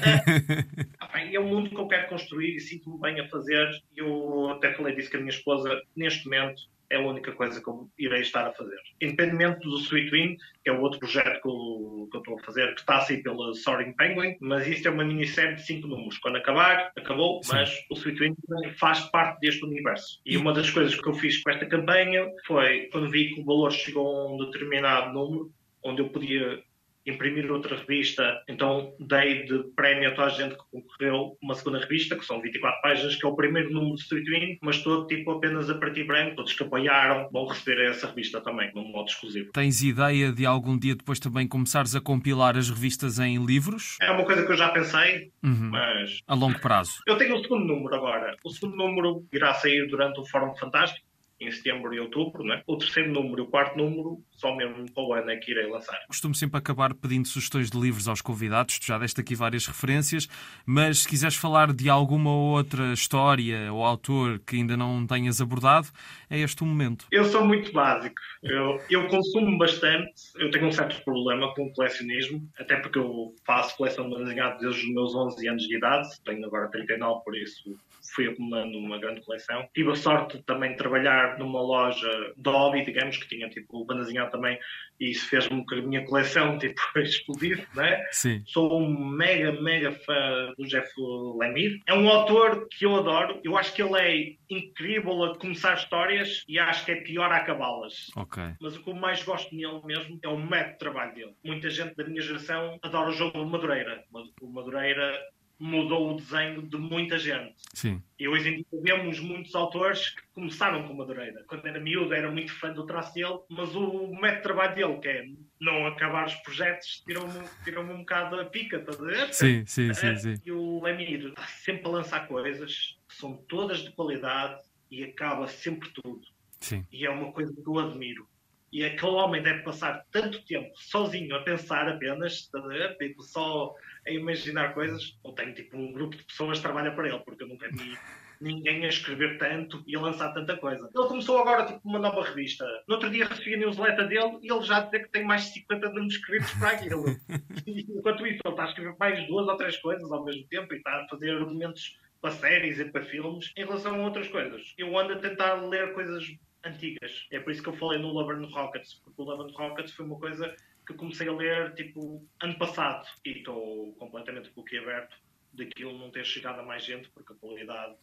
é 1.35 1.39
um 1.39 1.49
mundo 1.49 1.69
que 1.69 1.77
eu 1.77 1.87
quero 1.87 2.09
construir 2.09 2.57
e 2.57 2.61
sinto-me 2.61 2.99
bem 2.99 3.21
a 3.21 3.29
fazer. 3.29 3.69
Eu 3.95 4.49
até 4.53 4.73
falei 4.73 4.95
disso 4.95 5.11
com 5.11 5.19
a 5.19 5.21
minha 5.21 5.31
esposa. 5.31 5.83
Neste 5.95 6.25
momento, 6.25 6.63
é 6.91 6.97
a 6.97 7.01
única 7.01 7.33
coisa 7.33 7.63
que 7.63 7.69
eu 7.69 7.89
irei 7.99 8.21
estar 8.21 8.47
a 8.47 8.53
fazer. 8.53 8.79
Independentemente 9.01 9.61
do 9.61 9.79
Sweet 9.79 10.11
Wing, 10.13 10.37
que 10.63 10.71
é 10.71 10.73
o 10.73 10.81
outro 10.81 10.99
projeto 10.99 11.41
que 11.41 11.49
eu, 11.49 12.09
que 12.11 12.17
eu 12.17 12.21
estou 12.21 12.39
a 12.39 12.43
fazer, 12.43 12.75
que 12.75 12.81
está 12.81 12.97
a 12.97 13.01
sair 13.01 13.23
pela 13.23 13.55
Soaring 13.55 13.93
Penguin, 13.93 14.37
mas 14.41 14.67
isto 14.67 14.89
é 14.89 14.91
uma 14.91 15.05
minissérie 15.05 15.55
de 15.55 15.63
cinco 15.63 15.87
números. 15.87 16.19
Quando 16.19 16.37
acabar, 16.37 16.91
acabou, 16.97 17.43
Sim. 17.43 17.53
mas 17.53 17.73
o 17.91 17.95
Sweet 17.95 18.21
Wing 18.21 18.37
faz 18.79 19.01
parte 19.11 19.41
deste 19.41 19.65
universo. 19.65 20.21
E 20.27 20.37
uma 20.37 20.53
das 20.53 20.69
coisas 20.69 21.01
que 21.01 21.09
eu 21.09 21.15
fiz 21.15 21.43
com 21.43 21.51
esta 21.51 21.67
campanha 21.67 22.27
foi, 22.47 22.89
quando 22.91 23.11
vi 23.11 23.35
que 23.35 23.41
o 23.41 23.45
valor 23.45 23.71
chegou 23.71 24.07
a 24.07 24.35
um 24.35 24.39
determinado 24.39 25.13
número, 25.13 25.53
onde 25.83 26.03
eu 26.03 26.09
podia 26.09 26.63
imprimir 27.07 27.51
outra 27.51 27.77
revista, 27.77 28.43
então 28.49 28.93
dei 28.99 29.45
de 29.45 29.65
prémio 29.75 30.11
a 30.11 30.15
toda 30.15 30.29
a 30.29 30.31
gente 30.31 30.55
que 30.55 30.63
concorreu 30.71 31.37
uma 31.43 31.55
segunda 31.55 31.79
revista, 31.79 32.17
que 32.17 32.25
são 32.25 32.41
24 32.41 32.81
páginas, 32.83 33.17
que 33.17 33.27
é 33.27 33.29
o 33.29 33.37
primeiro 33.37 33.73
número 33.73 33.95
de 33.97 34.03
Street 34.03 34.27
Wing, 34.29 34.59
mas 34.63 34.83
todo 34.83 35.07
tipo 35.07 35.31
apenas 35.31 35.71
a 35.71 35.75
partir 35.75 36.05
branco, 36.05 36.37
todos 36.37 36.53
que 36.53 36.63
apoiaram 36.63 37.29
vão 37.33 37.47
receber 37.47 37.91
essa 37.91 38.09
revista 38.09 38.41
também, 38.41 38.71
num 38.75 38.91
modo 38.91 39.09
exclusivo. 39.09 39.51
Tens 39.53 39.83
ideia 39.83 40.33
de 40.33 40.47
algum 40.47 40.79
dia 40.79 40.95
depois 40.95 41.19
também 41.19 41.47
começares 41.49 41.95
a 41.95 42.01
compilar 42.01 42.57
as 42.57 42.69
revistas 42.69 43.19
em 43.19 43.45
livros? 43.45 43.97
É 44.01 44.11
uma 44.11 44.25
coisa 44.25 44.45
que 44.45 44.53
eu 44.53 44.57
já 44.57 44.69
pensei, 44.69 45.31
uhum. 45.43 45.71
mas... 45.71 46.21
A 46.27 46.35
longo 46.35 46.61
prazo. 46.61 47.01
Eu 47.07 47.17
tenho 47.17 47.37
o 47.37 47.43
segundo 47.43 47.65
número 47.65 47.95
agora. 47.95 48.37
O 48.45 48.51
segundo 48.51 48.77
número 48.77 49.25
irá 49.33 49.55
sair 49.55 49.87
durante 49.89 50.21
o 50.21 50.27
Fórum 50.27 50.55
Fantástico, 50.55 51.07
em 51.41 51.51
setembro 51.51 51.93
e 51.95 52.01
outubro, 52.01 52.45
né? 52.45 52.63
o 52.67 52.77
terceiro 52.77 53.11
número 53.11 53.39
e 53.39 53.43
o 53.43 53.47
quarto 53.47 53.77
número 53.77 54.23
só 54.33 54.55
mesmo 54.55 54.91
para 54.93 55.03
o 55.03 55.15
ano 55.15 55.31
é 55.31 55.37
que 55.37 55.51
irei 55.51 55.67
lançar. 55.67 55.99
Costumo 56.07 56.35
sempre 56.35 56.59
acabar 56.59 56.95
pedindo 56.95 57.27
sugestões 57.27 57.71
de 57.71 57.79
livros 57.79 58.09
aos 58.09 58.21
convidados, 58.21 58.79
tu 58.79 58.87
já 58.87 58.99
deste 58.99 59.21
aqui 59.21 59.35
várias 59.35 59.67
referências, 59.67 60.29
mas 60.67 61.01
se 61.01 61.09
quiseres 61.09 61.37
falar 61.37 61.73
de 61.73 61.89
alguma 61.89 62.35
outra 62.35 62.93
história 62.93 63.73
ou 63.73 63.85
autor 63.85 64.39
que 64.41 64.57
ainda 64.57 64.77
não 64.77 65.07
tenhas 65.07 65.41
abordado, 65.41 65.89
é 66.29 66.39
este 66.39 66.63
o 66.63 66.67
momento. 66.67 67.07
Eu 67.11 67.25
sou 67.25 67.45
muito 67.45 67.73
básico, 67.73 68.21
eu, 68.43 68.81
eu 68.91 69.09
consumo 69.09 69.57
bastante, 69.59 70.13
eu 70.37 70.51
tenho 70.51 70.67
um 70.67 70.73
certo 70.73 71.03
problema 71.05 71.53
com 71.55 71.67
o 71.67 71.73
colecionismo, 71.73 72.47
até 72.59 72.77
porque 72.77 72.99
eu 72.99 73.35
faço 73.47 73.77
coleção 73.77 74.09
de 74.09 74.17
desenhado 74.17 74.59
desde 74.59 74.87
os 74.87 74.95
meus 74.95 75.15
11 75.15 75.49
anos 75.49 75.63
de 75.63 75.77
idade, 75.77 76.09
tenho 76.25 76.45
agora 76.45 76.69
39, 76.71 77.25
por 77.25 77.37
isso 77.37 77.79
fui 78.15 78.29
acumulando 78.29 78.79
uma 78.79 78.99
grande 78.99 79.25
coleção. 79.25 79.69
Tive 79.75 79.91
a 79.91 79.95
sorte 79.95 80.43
também 80.45 80.73
de 80.73 80.77
trabalhar 80.77 81.39
numa 81.39 81.61
loja 81.61 82.33
de 82.37 82.51
hobby, 82.51 82.85
digamos, 82.85 83.17
que 83.17 83.29
tinha 83.29 83.49
tipo 83.49 83.85
bandazinhado 83.85 84.31
também, 84.31 84.59
e 84.99 85.11
isso 85.11 85.29
fez-me 85.29 85.65
que 85.67 85.75
a 85.75 85.83
minha 85.83 86.05
coleção 86.05 86.57
tipo, 86.59 86.81
explodir, 86.97 87.67
né? 87.75 88.05
Sim. 88.11 88.43
Sou 88.47 88.81
um 88.81 89.11
mega, 89.11 89.53
mega 89.61 89.93
fã 89.93 90.53
do 90.57 90.67
Jeff 90.67 90.91
Lemire. 91.39 91.81
É 91.87 91.95
um 91.95 92.09
autor 92.09 92.69
que 92.71 92.85
eu 92.85 92.97
adoro. 92.97 93.41
Eu 93.43 93.57
acho 93.57 93.73
que 93.75 93.83
ele 93.83 93.99
é 93.99 94.37
incrível 94.51 95.25
a 95.25 95.39
começar 95.39 95.75
histórias 95.75 96.45
e 96.49 96.59
acho 96.59 96.85
que 96.85 96.93
é 96.93 96.97
pior 96.97 97.31
a 97.31 97.37
acabá-las. 97.37 98.11
Ok. 98.17 98.43
Mas 98.61 98.77
o 98.77 98.83
que 98.83 98.91
eu 98.91 98.95
mais 98.95 99.23
gosto 99.23 99.55
nele 99.55 99.81
mesmo 99.85 100.19
é 100.23 100.29
o 100.29 100.37
método 100.37 100.73
de 100.73 100.79
trabalho 100.79 101.15
dele. 101.15 101.35
Muita 101.45 101.71
gente 101.71 101.95
da 101.95 102.05
minha 102.05 102.21
geração 102.21 102.79
adora 102.83 103.11
o 103.11 103.13
jogo 103.13 103.45
de 103.45 103.51
Madureira. 103.51 104.05
O 104.41 104.53
Madureira 104.53 105.19
mudou 105.61 106.13
o 106.13 106.17
desenho 106.17 106.63
de 106.63 106.79
muita 106.79 107.19
gente. 107.19 107.55
Sim. 107.75 108.03
E 108.19 108.27
hoje 108.27 108.49
em 108.49 108.57
dia 108.57 108.81
vemos 108.83 109.21
muitos 109.21 109.55
autores 109.55 110.09
que 110.09 110.23
começaram 110.33 110.89
com 110.89 110.95
Madureira. 110.95 111.45
Quando 111.47 111.67
era 111.67 111.79
miúdo 111.79 112.15
era 112.15 112.31
muito 112.31 112.51
fã 112.53 112.73
do 112.73 112.87
traço 112.87 113.13
dele, 113.13 113.39
mas 113.51 113.75
o 113.77 114.09
método 114.15 114.37
de 114.37 114.43
trabalho 114.43 114.75
dele, 114.75 114.99
que 114.99 115.09
é 115.09 115.25
não 115.61 115.87
acabar 115.87 116.27
os 116.27 116.35
projetos, 116.37 117.03
tirou-me 117.05 117.47
tirou 117.63 117.85
um 117.85 117.99
bocado 117.99 118.41
a 118.41 118.47
pica, 118.47 118.79
estás 118.79 118.99
a 118.99 119.05
ver? 119.05 119.35
Sim, 119.35 119.67
sim, 119.67 119.93
sim, 119.93 120.17
sim. 120.17 120.35
E 120.45 120.51
o 120.51 120.83
Lemir 120.83 121.27
está 121.27 121.47
sempre 121.47 121.87
a 121.87 121.91
lançar 121.91 122.27
coisas 122.27 122.99
que 123.07 123.15
são 123.15 123.37
todas 123.49 123.81
de 123.81 123.93
qualidade 123.93 124.63
e 124.91 125.05
acaba 125.05 125.47
sempre 125.47 125.91
tudo. 125.91 126.23
Sim. 126.59 126.87
E 126.91 127.05
é 127.05 127.11
uma 127.11 127.33
coisa 127.33 127.53
que 127.53 127.69
eu 127.69 127.79
admiro. 127.79 128.27
E 128.73 128.85
aquele 128.85 129.13
homem 129.13 129.43
deve 129.43 129.63
passar 129.63 130.07
tanto 130.13 130.45
tempo 130.45 130.71
sozinho 130.77 131.35
a 131.35 131.41
pensar 131.41 131.89
apenas, 131.89 132.35
estás 132.35 132.65
a 132.65 132.69
ver? 132.69 132.97
Tipo, 132.99 133.23
só 133.23 133.75
a 134.11 134.21
imaginar 134.21 134.75
coisas. 134.75 135.19
Ou 135.23 135.33
tenho 135.35 135.55
tipo 135.55 135.77
um 135.77 135.93
grupo 135.93 136.17
de 136.17 136.25
pessoas 136.25 136.59
que 136.59 136.65
trabalha 136.65 136.93
para 136.93 137.09
ele, 137.09 137.19
porque 137.21 137.45
eu 137.45 137.49
nunca 137.49 137.69
vi 137.69 137.97
ninguém 138.41 138.85
a 138.85 138.89
escrever 138.89 139.39
tanto 139.39 139.83
e 139.87 139.95
a 139.97 140.01
lançar 140.01 140.33
tanta 140.33 140.57
coisa. 140.57 140.89
Ele 140.95 141.09
começou 141.09 141.39
agora 141.39 141.67
tipo 141.67 141.81
uma 141.85 141.99
nova 141.99 142.23
revista. 142.23 142.65
No 142.89 142.95
outro 142.95 143.11
dia 143.11 143.27
recebi 143.27 143.55
a 143.55 143.59
newsletter 143.59 144.09
dele 144.09 144.39
e 144.43 144.53
ele 144.53 144.63
já 144.63 144.81
dizer 144.81 145.05
que 145.05 145.11
tem 145.11 145.25
mais 145.25 145.45
de 145.45 145.53
50 145.61 145.89
números 145.89 146.15
escritos 146.15 146.51
para 146.55 146.71
aquilo. 146.71 147.05
e, 147.67 147.81
enquanto 147.81 148.27
isso, 148.27 148.41
ele 148.45 148.53
está 148.53 148.65
a 148.65 148.69
escrever 148.69 148.97
mais 148.99 149.27
duas 149.27 149.47
ou 149.47 149.57
três 149.57 149.77
coisas 149.77 150.11
ao 150.11 150.25
mesmo 150.25 150.47
tempo 150.49 150.73
e 150.73 150.79
está 150.79 151.03
a 151.03 151.09
fazer 151.09 151.31
argumentos 151.31 151.99
para 152.21 152.33
séries 152.33 152.79
e 152.79 152.85
para 152.85 153.05
filmes 153.05 153.53
em 153.57 153.65
relação 153.65 153.95
a 153.95 154.05
outras 154.05 154.29
coisas. 154.29 154.75
Eu 154.77 154.97
ando 154.99 155.15
a 155.15 155.19
tentar 155.19 155.55
ler 155.55 155.93
coisas 155.95 156.25
antigas. 156.65 157.27
É 157.31 157.41
por 157.41 157.53
isso 157.53 157.63
que 157.63 157.69
eu 157.69 157.77
falei 157.77 157.99
no 157.99 158.09
Love 158.09 158.35
and 158.35 158.49
Rockets, 158.49 158.95
porque 159.05 159.23
o 159.23 159.25
Love 159.25 159.51
and 159.51 159.57
Rockets 159.57 159.93
foi 159.93 160.05
uma 160.05 160.19
coisa 160.19 160.55
que 160.91 160.99
comecei 160.99 161.29
a 161.29 161.33
ler 161.33 161.75
tipo 161.75 162.27
ano 162.41 162.59
passado 162.59 163.07
e 163.25 163.39
estou 163.39 163.93
completamente 163.95 164.51
boquiaberto 164.51 165.17
daquilo 165.53 165.99
não 165.99 166.11
ter 166.11 166.25
chegado 166.25 166.61
a 166.61 166.63
mais 166.63 166.85
gente 166.85 167.09
porque 167.11 167.33
a 167.33 167.37
qualidade 167.37 167.97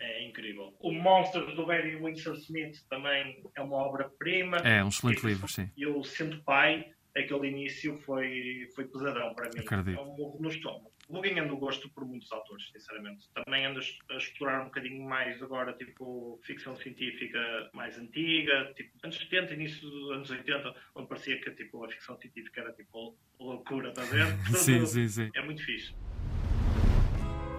é 0.00 0.24
incrível. 0.24 0.74
O 0.80 0.92
Monsters 0.92 1.54
do 1.54 1.66
Barry 1.66 1.96
Windsor 1.96 2.34
Smith 2.36 2.76
também 2.88 3.42
é 3.54 3.62
uma 3.62 3.76
obra-prima. 3.76 4.58
É 4.58 4.82
um 4.84 4.88
excelente 4.88 5.24
livro, 5.24 5.48
sim. 5.48 5.70
Eu, 5.76 6.02
sendo 6.02 6.42
pai, 6.42 6.92
aquele 7.16 7.48
início 7.48 7.98
foi, 8.00 8.68
foi 8.74 8.86
pesadão 8.86 9.34
para 9.34 9.50
mim. 9.50 9.60
Acredito. 9.60 9.98
É 9.98 10.02
um 10.02 10.16
morro 10.16 10.38
no 10.40 10.48
estômago. 10.48 10.93
Vou 11.08 11.20
ganhando 11.20 11.56
gosto 11.56 11.88
por 11.90 12.04
muitos 12.04 12.30
autores, 12.32 12.70
sinceramente. 12.70 13.28
Também 13.34 13.66
ando 13.66 13.80
a 13.80 14.16
explorar 14.16 14.62
um 14.62 14.66
bocadinho 14.66 15.02
mais 15.04 15.42
agora, 15.42 15.72
tipo, 15.72 16.40
ficção 16.42 16.74
científica 16.76 17.38
mais 17.72 17.98
antiga, 17.98 18.72
tipo, 18.74 18.90
anos 19.02 19.16
70, 19.16 19.54
início 19.54 19.88
dos 19.88 20.10
anos 20.12 20.30
80, 20.30 20.74
onde 20.94 21.08
parecia 21.08 21.40
que 21.40 21.50
tipo, 21.50 21.84
a 21.84 21.88
ficção 21.88 22.16
científica 22.18 22.60
era 22.62 22.72
tipo 22.72 23.16
loucura, 23.38 23.90
está 23.90 24.02
a 24.02 24.06
ver? 24.06 24.26
sim, 24.56 24.86
sim, 24.86 25.08
sim. 25.08 25.30
É 25.34 25.42
muito 25.42 25.62
fixe. 25.64 25.94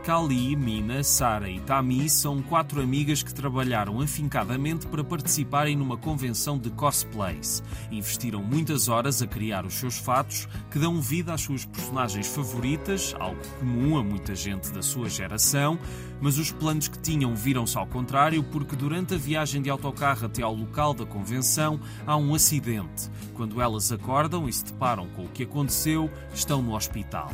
Kali, 0.05 0.55
Mina, 0.55 1.03
Sara 1.03 1.49
e 1.49 1.59
Tami 1.59 2.07
são 2.11 2.39
quatro 2.39 2.79
amigas 2.79 3.23
que 3.23 3.33
trabalharam 3.33 3.99
afincadamente 3.99 4.85
para 4.85 5.03
participarem 5.03 5.75
numa 5.75 5.97
convenção 5.97 6.59
de 6.59 6.69
cosplays. 6.69 7.63
Investiram 7.91 8.43
muitas 8.43 8.87
horas 8.87 9.23
a 9.23 9.25
criar 9.25 9.65
os 9.65 9.73
seus 9.73 9.97
fatos, 9.97 10.47
que 10.69 10.77
dão 10.77 11.01
vida 11.01 11.33
às 11.33 11.41
suas 11.41 11.65
personagens 11.65 12.27
favoritas, 12.27 13.15
algo 13.19 13.41
comum 13.57 13.97
a 13.97 14.03
muita 14.03 14.35
gente 14.35 14.71
da 14.71 14.83
sua 14.83 15.09
geração, 15.09 15.79
mas 16.21 16.37
os 16.37 16.51
planos 16.51 16.87
que 16.87 16.99
tinham 16.99 17.35
viram-se 17.35 17.75
ao 17.75 17.87
contrário 17.87 18.43
porque 18.43 18.75
durante 18.75 19.15
a 19.15 19.17
viagem 19.17 19.59
de 19.59 19.71
autocarro 19.71 20.27
até 20.27 20.43
ao 20.43 20.53
local 20.53 20.93
da 20.93 21.07
convenção 21.07 21.79
há 22.05 22.15
um 22.15 22.35
acidente. 22.35 23.09
Quando 23.33 23.59
elas 23.59 23.91
acordam 23.91 24.47
e 24.47 24.53
se 24.53 24.65
deparam 24.65 25.07
com 25.15 25.23
o 25.23 25.29
que 25.29 25.41
aconteceu, 25.41 26.11
estão 26.31 26.61
no 26.61 26.75
hospital. 26.75 27.31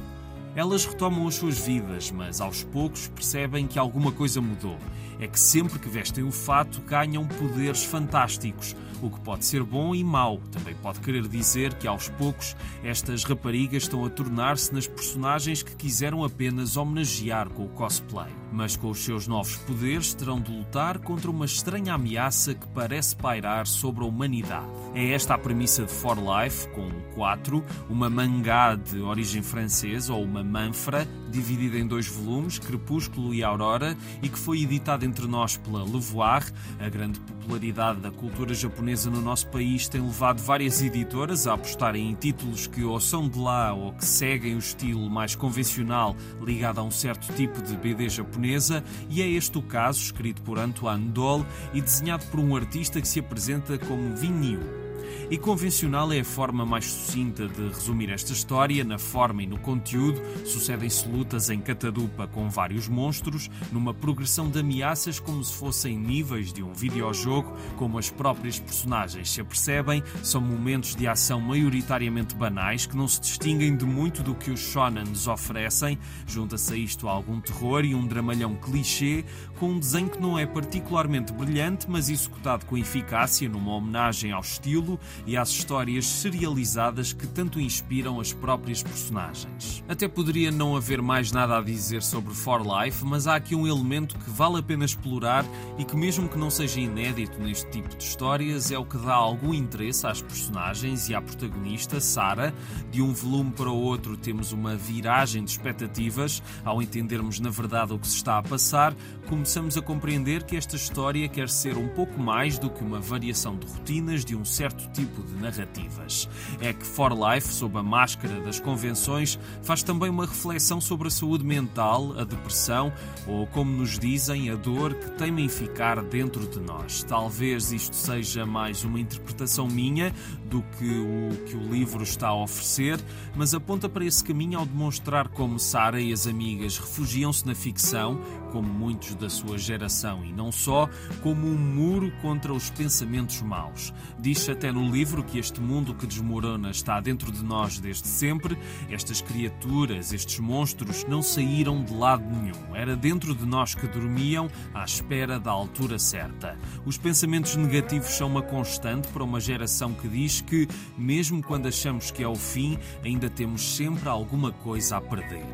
Elas 0.55 0.85
retomam 0.85 1.27
as 1.27 1.35
suas 1.35 1.65
vidas, 1.65 2.11
mas 2.11 2.41
aos 2.41 2.63
poucos 2.63 3.07
percebem 3.07 3.67
que 3.67 3.79
alguma 3.79 4.11
coisa 4.11 4.41
mudou. 4.41 4.77
É 5.21 5.27
que 5.27 5.39
sempre 5.39 5.77
que 5.77 5.87
vestem 5.87 6.23
o 6.23 6.31
fato 6.31 6.81
ganham 6.81 7.27
poderes 7.27 7.83
fantásticos, 7.83 8.75
o 9.03 9.09
que 9.11 9.19
pode 9.19 9.45
ser 9.45 9.63
bom 9.63 9.93
e 9.93 10.03
mau. 10.03 10.39
Também 10.51 10.73
pode 10.73 10.99
querer 10.99 11.27
dizer 11.27 11.75
que 11.75 11.87
aos 11.87 12.09
poucos 12.09 12.55
estas 12.83 13.23
raparigas 13.23 13.83
estão 13.83 14.03
a 14.03 14.09
tornar-se 14.09 14.73
nas 14.73 14.87
personagens 14.87 15.61
que 15.61 15.75
quiseram 15.75 16.23
apenas 16.23 16.75
homenagear 16.75 17.49
com 17.49 17.65
o 17.65 17.69
cosplay. 17.69 18.31
Mas 18.51 18.75
com 18.75 18.89
os 18.89 18.97
seus 18.99 19.27
novos 19.27 19.57
poderes 19.57 20.13
terão 20.15 20.41
de 20.41 20.51
lutar 20.51 20.97
contra 20.97 21.29
uma 21.29 21.45
estranha 21.45 21.93
ameaça 21.93 22.55
que 22.55 22.67
parece 22.69 23.15
pairar 23.15 23.67
sobre 23.67 24.03
a 24.03 24.07
humanidade. 24.07 24.65
É 24.95 25.13
esta 25.13 25.35
a 25.35 25.37
premissa 25.37 25.85
de 25.85 25.91
For 25.91 26.17
Life, 26.17 26.67
com 26.69 26.89
4, 27.13 27.63
uma 27.89 28.09
mangá 28.09 28.75
de 28.75 28.99
origem 28.99 29.41
francesa 29.41 30.13
ou 30.13 30.23
uma 30.23 30.43
manfra, 30.43 31.07
dividida 31.29 31.77
em 31.77 31.87
dois 31.87 32.07
volumes, 32.07 32.59
Crepúsculo 32.59 33.33
e 33.33 33.43
Aurora, 33.43 33.95
e 34.21 34.27
que 34.27 34.37
foi 34.37 34.63
editada 34.63 35.05
entre 35.11 35.27
nós 35.27 35.57
pela 35.57 35.83
Levoir. 35.83 36.49
A 36.79 36.89
grande 36.89 37.19
popularidade 37.19 37.99
da 37.99 38.09
cultura 38.09 38.53
japonesa 38.53 39.09
no 39.09 39.21
nosso 39.21 39.47
país 39.47 39.87
tem 39.89 40.01
levado 40.01 40.41
várias 40.41 40.81
editoras 40.81 41.45
a 41.45 41.53
apostarem 41.53 42.09
em 42.09 42.15
títulos 42.15 42.65
que 42.65 42.83
ou 42.83 42.99
são 42.99 43.27
de 43.27 43.37
lá 43.37 43.73
ou 43.73 43.91
que 43.91 44.05
seguem 44.05 44.55
o 44.55 44.59
estilo 44.59 45.09
mais 45.09 45.35
convencional 45.35 46.15
ligado 46.41 46.79
a 46.79 46.83
um 46.83 46.91
certo 46.91 47.31
tipo 47.33 47.61
de 47.61 47.75
BD 47.75 48.07
japonesa, 48.09 48.83
e 49.09 49.21
é 49.21 49.27
este 49.27 49.57
o 49.57 49.61
caso, 49.61 50.01
escrito 50.01 50.41
por 50.41 50.57
Antoine 50.57 51.09
Doll 51.09 51.45
e 51.73 51.81
desenhado 51.81 52.25
por 52.27 52.39
um 52.39 52.55
artista 52.55 53.01
que 53.01 53.07
se 53.07 53.19
apresenta 53.19 53.77
como 53.77 54.15
Vinil. 54.15 54.80
E 55.29 55.37
convencional 55.37 56.11
é 56.11 56.19
a 56.19 56.25
forma 56.25 56.65
mais 56.65 56.85
sucinta 56.85 57.47
de 57.47 57.67
resumir 57.69 58.09
esta 58.09 58.33
história, 58.33 58.83
na 58.83 58.97
forma 58.97 59.43
e 59.43 59.47
no 59.47 59.57
conteúdo. 59.59 60.21
Sucedem-se 60.45 61.07
lutas 61.07 61.49
em 61.49 61.59
catadupa 61.59 62.27
com 62.27 62.49
vários 62.49 62.87
monstros, 62.87 63.49
numa 63.71 63.93
progressão 63.93 64.49
de 64.49 64.59
ameaças 64.59 65.19
como 65.19 65.43
se 65.43 65.53
fossem 65.53 65.97
níveis 65.97 66.51
de 66.51 66.63
um 66.63 66.73
videojogo, 66.73 67.55
como 67.77 67.97
as 67.97 68.09
próprias 68.09 68.59
personagens 68.59 69.29
se 69.31 69.41
apercebem, 69.41 70.03
são 70.23 70.41
momentos 70.41 70.95
de 70.95 71.07
ação 71.07 71.39
maioritariamente 71.39 72.35
banais 72.35 72.85
que 72.85 72.95
não 72.95 73.07
se 73.07 73.21
distinguem 73.21 73.75
de 73.75 73.85
muito 73.85 74.21
do 74.21 74.35
que 74.35 74.51
os 74.51 74.59
shonen 74.59 75.05
nos 75.05 75.27
oferecem. 75.27 75.97
Junta-se 76.27 76.73
a 76.73 76.77
isto 76.77 77.07
algum 77.07 77.39
terror 77.39 77.85
e 77.85 77.95
um 77.95 78.05
dramalhão 78.05 78.55
clichê, 78.55 79.23
com 79.59 79.71
um 79.71 79.79
desenho 79.79 80.09
que 80.09 80.19
não 80.19 80.37
é 80.37 80.45
particularmente 80.45 81.31
brilhante, 81.33 81.89
mas 81.89 82.09
executado 82.09 82.65
com 82.65 82.77
eficácia 82.77 83.47
numa 83.47 83.73
homenagem 83.73 84.31
ao 84.31 84.41
estilo 84.41 84.99
e 85.25 85.37
às 85.37 85.49
histórias 85.49 86.05
serializadas 86.05 87.13
que 87.13 87.27
tanto 87.27 87.59
inspiram 87.59 88.19
as 88.19 88.33
próprias 88.33 88.83
personagens. 88.83 89.83
Até 89.87 90.07
poderia 90.07 90.51
não 90.51 90.75
haver 90.75 91.01
mais 91.01 91.31
nada 91.31 91.57
a 91.57 91.61
dizer 91.61 92.01
sobre 92.01 92.33
For 92.33 92.61
Life, 92.61 93.03
mas 93.05 93.27
há 93.27 93.35
aqui 93.35 93.55
um 93.55 93.67
elemento 93.67 94.17
que 94.17 94.29
vale 94.29 94.59
a 94.59 94.63
pena 94.63 94.85
explorar 94.85 95.45
e 95.77 95.85
que, 95.85 95.95
mesmo 95.95 96.27
que 96.27 96.37
não 96.37 96.49
seja 96.49 96.79
inédito 96.79 97.39
neste 97.39 97.69
tipo 97.69 97.89
de 97.95 98.03
histórias, 98.03 98.71
é 98.71 98.77
o 98.77 98.85
que 98.85 98.97
dá 98.97 99.13
algum 99.13 99.53
interesse 99.53 100.05
às 100.07 100.21
personagens 100.21 101.09
e 101.09 101.15
à 101.15 101.21
protagonista, 101.21 101.99
Sara. 101.99 102.53
De 102.89 103.01
um 103.01 103.13
volume 103.13 103.51
para 103.51 103.69
o 103.69 103.81
outro, 103.81 104.17
temos 104.17 104.51
uma 104.51 104.75
viragem 104.75 105.43
de 105.43 105.51
expectativas. 105.51 106.41
Ao 106.63 106.81
entendermos 106.81 107.39
na 107.39 107.49
verdade 107.49 107.93
o 107.93 107.99
que 107.99 108.07
se 108.07 108.15
está 108.15 108.37
a 108.37 108.43
passar, 108.43 108.93
começamos 109.27 109.77
a 109.77 109.81
compreender 109.81 110.43
que 110.43 110.55
esta 110.55 110.75
história 110.75 111.27
quer 111.27 111.49
ser 111.49 111.77
um 111.77 111.87
pouco 111.89 112.19
mais 112.19 112.57
do 112.57 112.69
que 112.69 112.83
uma 112.83 112.99
variação 112.99 113.55
de 113.57 113.65
rotinas 113.67 114.25
de 114.25 114.35
um 114.35 114.43
certo 114.43 114.89
tipo 114.91 115.21
de 115.23 115.35
narrativas. 115.35 116.29
É 116.59 116.73
que 116.73 116.85
For 116.85 117.11
Life, 117.13 117.47
sob 117.47 117.77
a 117.77 117.83
máscara 117.83 118.39
das 118.41 118.59
convenções, 118.59 119.39
faz 119.61 119.83
também 119.83 120.09
uma 120.09 120.25
reflexão 120.25 120.79
sobre 120.79 121.07
a 121.07 121.11
saúde 121.11 121.43
mental, 121.43 122.13
a 122.17 122.23
depressão 122.23 122.91
ou, 123.27 123.47
como 123.47 123.71
nos 123.71 123.97
dizem, 123.97 124.49
a 124.49 124.55
dor 124.55 124.93
que 124.93 125.09
teima 125.11 125.41
em 125.41 125.49
ficar 125.49 126.01
dentro 126.03 126.47
de 126.47 126.59
nós. 126.59 127.03
Talvez 127.03 127.71
isto 127.71 127.95
seja 127.95 128.45
mais 128.45 128.83
uma 128.83 128.99
interpretação 128.99 129.67
minha 129.67 130.13
do 130.45 130.61
que 130.77 130.89
o 130.89 131.45
que 131.45 131.55
o 131.55 131.71
livro 131.71 132.03
está 132.03 132.27
a 132.29 132.35
oferecer, 132.35 132.99
mas 133.35 133.53
aponta 133.53 133.87
para 133.87 134.05
esse 134.05 134.23
caminho 134.23 134.59
ao 134.59 134.65
demonstrar 134.65 135.29
como 135.29 135.59
Sara 135.59 136.01
e 136.01 136.11
as 136.11 136.27
amigas 136.27 136.77
refugiam-se 136.77 137.45
na 137.45 137.55
ficção, 137.55 138.19
como 138.51 138.67
muitos 138.67 139.15
da 139.15 139.29
sua 139.29 139.57
geração 139.57 140.23
e 140.25 140.31
não 140.31 140.51
só, 140.51 140.89
como 141.21 141.47
um 141.47 141.57
muro 141.57 142.11
contra 142.21 142.53
os 142.53 142.69
pensamentos 142.69 143.41
maus. 143.41 143.93
Diz 144.19 144.47
até 144.49 144.71
no 144.71 144.89
livro 144.89 145.23
que 145.23 145.39
este 145.39 145.59
mundo 145.59 145.95
que 145.95 146.05
desmorona 146.05 146.69
está 146.69 146.99
dentro 146.99 147.31
de 147.31 147.43
nós 147.43 147.79
desde 147.79 148.07
sempre. 148.07 148.57
Estas 148.89 149.21
criaturas, 149.21 150.13
estes 150.13 150.39
monstros, 150.39 151.05
não 151.05 151.21
saíram 151.21 151.83
de 151.83 151.93
lado 151.93 152.23
nenhum. 152.23 152.75
Era 152.75 152.95
dentro 152.95 153.33
de 153.33 153.45
nós 153.45 153.73
que 153.73 153.87
dormiam 153.87 154.49
à 154.73 154.83
espera 154.83 155.39
da 155.39 155.51
altura 155.51 155.97
certa. 155.97 156.57
Os 156.85 156.97
pensamentos 156.97 157.55
negativos 157.55 158.09
são 158.09 158.27
uma 158.27 158.41
constante 158.41 159.07
para 159.07 159.23
uma 159.23 159.39
geração 159.39 159.93
que 159.93 160.07
diz 160.07 160.41
que, 160.41 160.67
mesmo 160.97 161.41
quando 161.41 161.67
achamos 161.67 162.11
que 162.11 162.23
é 162.23 162.27
o 162.27 162.35
fim, 162.35 162.77
ainda 163.03 163.29
temos 163.29 163.75
sempre 163.75 164.09
alguma 164.09 164.51
coisa 164.51 164.97
a 164.97 165.01
perder. 165.01 165.45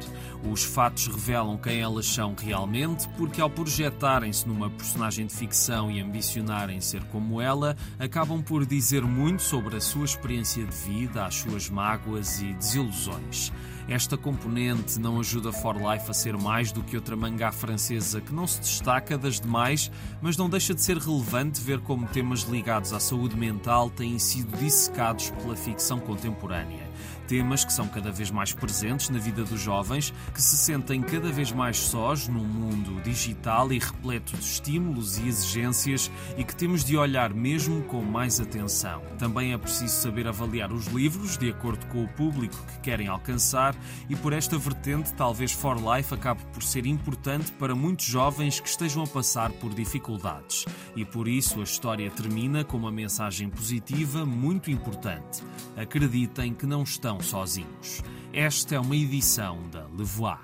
Os 0.50 0.64
fatos 0.64 1.08
revelam 1.08 1.58
quem 1.58 1.80
elas 1.80 2.06
são 2.06 2.34
realmente, 2.36 2.87
porque 3.18 3.42
ao 3.42 3.50
projetarem-se 3.50 4.48
numa 4.48 4.70
personagem 4.70 5.26
de 5.26 5.34
ficção 5.34 5.92
e 5.92 6.00
ambicionarem 6.00 6.80
ser 6.80 7.04
como 7.06 7.42
ela, 7.42 7.76
acabam 8.00 8.42
por 8.42 8.66
dizer 8.66 9.02
muito 9.04 9.42
sobre 9.42 9.76
a 9.76 9.82
sua 9.82 10.06
experiência 10.06 10.64
de 10.64 10.76
vida, 10.76 11.26
as 11.26 11.36
suas 11.36 11.70
mágoas 11.70 12.42
e 12.42 12.54
desilusões. 12.54 13.52
Esta 13.90 14.18
componente 14.18 15.00
não 15.00 15.20
ajuda 15.20 15.52
For 15.52 15.76
Life 15.76 16.10
a 16.10 16.14
ser 16.14 16.38
mais 16.38 16.72
do 16.72 16.84
que 16.84 16.96
outra 16.96 17.16
mangá 17.16 17.52
francesa 17.52 18.22
que 18.22 18.34
não 18.34 18.46
se 18.46 18.60
destaca 18.60 19.18
das 19.18 19.40
demais, 19.40 19.90
mas 20.22 20.38
não 20.38 20.50
deixa 20.50 20.74
de 20.74 20.82
ser 20.82 20.98
relevante 20.98 21.62
ver 21.62 21.80
como 21.82 22.08
temas 22.08 22.42
ligados 22.42 22.94
à 22.94 23.00
saúde 23.00 23.36
mental 23.36 23.90
têm 23.90 24.20
sido 24.20 24.58
dissecados 24.58 25.30
pela 25.30 25.56
ficção 25.56 26.00
contemporânea. 26.00 26.87
Temas 27.28 27.66
que 27.66 27.74
são 27.74 27.90
cada 27.90 28.10
vez 28.10 28.32
mais 28.32 28.54
presentes 28.54 29.10
na 29.10 29.20
vida 29.20 29.44
dos 29.44 29.60
jovens, 29.60 30.14
que 30.34 30.42
se 30.42 30.56
sentem 30.56 31.02
cada 31.02 31.30
vez 31.30 31.52
mais 31.52 31.78
sós 31.78 32.28
num 32.30 32.46
mundo 32.46 33.02
digital 33.02 33.72
e 33.74 33.80
repleto 33.80 34.38
de 34.38 34.44
estímulos 34.44 35.18
e 35.18 35.28
exigências 35.28 36.10
e 36.38 36.44
que 36.46 36.56
temos 36.56 36.86
de 36.86 36.96
olhar 36.96 37.34
mesmo 37.34 37.84
com 37.84 38.02
mais 38.02 38.40
atenção. 38.40 39.02
Também 39.18 39.52
é 39.52 39.58
preciso 39.58 39.94
saber 39.94 40.26
avaliar 40.26 40.72
os 40.72 40.86
livros 40.88 41.38
de 41.38 41.50
acordo 41.50 41.86
com 41.88 42.04
o 42.04 42.08
público 42.08 42.56
que 42.66 42.80
querem 42.80 43.10
alcançar 43.10 43.76
e 44.10 44.16
por 44.16 44.32
esta 44.32 44.58
vertente, 44.58 45.14
talvez 45.14 45.52
For 45.52 45.76
Life 45.78 46.14
acabe 46.14 46.42
por 46.54 46.64
ser 46.64 46.86
importante 46.86 47.52
para 47.52 47.76
muitos 47.76 48.06
jovens 48.06 48.62
que 48.62 48.70
estejam 48.70 49.04
a 49.04 49.08
passar 49.08 49.52
por 49.52 49.74
dificuldades. 49.74 50.66
E 50.96 51.04
por 51.04 51.28
isso 51.28 51.60
a 51.60 51.64
história 51.64 52.10
termina 52.10 52.64
com 52.64 52.78
uma 52.78 52.92
mensagem 52.92 53.50
positiva 53.50 54.26
muito 54.26 54.72
importante. 54.72 55.44
Acreditem 55.76 56.54
que 56.54 56.66
não 56.66 56.84
estão 56.84 57.17
sozinhos. 57.22 58.02
Esta 58.34 58.76
é 58.76 58.80
uma 58.80 58.96
edição 58.96 59.58
da 59.70 59.86
Levoar. 59.88 60.44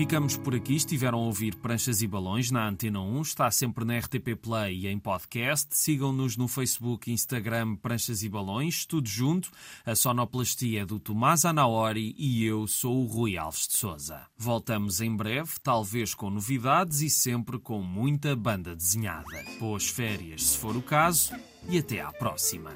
Ficamos 0.00 0.36
por 0.36 0.54
aqui. 0.54 0.76
Estiveram 0.76 1.18
a 1.18 1.26
ouvir 1.26 1.54
Pranchas 1.56 2.00
e 2.00 2.06
Balões 2.06 2.50
na 2.50 2.66
Antena 2.66 3.02
1. 3.02 3.20
Está 3.20 3.50
sempre 3.50 3.84
na 3.84 3.98
RTP 3.98 4.34
Play 4.40 4.78
e 4.80 4.86
em 4.86 4.98
podcast. 4.98 5.76
Sigam-nos 5.76 6.38
no 6.38 6.48
Facebook 6.48 7.10
e 7.10 7.12
Instagram 7.12 7.76
Pranchas 7.76 8.22
e 8.22 8.28
Balões. 8.28 8.86
Tudo 8.86 9.06
junto. 9.06 9.50
A 9.84 9.94
sonoplastia 9.94 10.82
é 10.82 10.86
do 10.86 10.98
Tomás 10.98 11.44
Anaori 11.44 12.14
e 12.16 12.44
eu 12.44 12.66
sou 12.66 13.02
o 13.02 13.06
Rui 13.06 13.36
Alves 13.36 13.68
de 13.68 13.76
Souza. 13.76 14.22
Voltamos 14.38 15.02
em 15.02 15.14
breve, 15.14 15.50
talvez 15.62 16.14
com 16.14 16.30
novidades 16.30 17.02
e 17.02 17.10
sempre 17.10 17.58
com 17.58 17.82
muita 17.82 18.34
banda 18.34 18.74
desenhada. 18.74 19.44
Boas 19.58 19.88
férias, 19.88 20.44
se 20.44 20.58
for 20.58 20.76
o 20.76 20.82
caso, 20.82 21.34
e 21.68 21.78
até 21.78 22.00
à 22.00 22.10
próxima. 22.10 22.70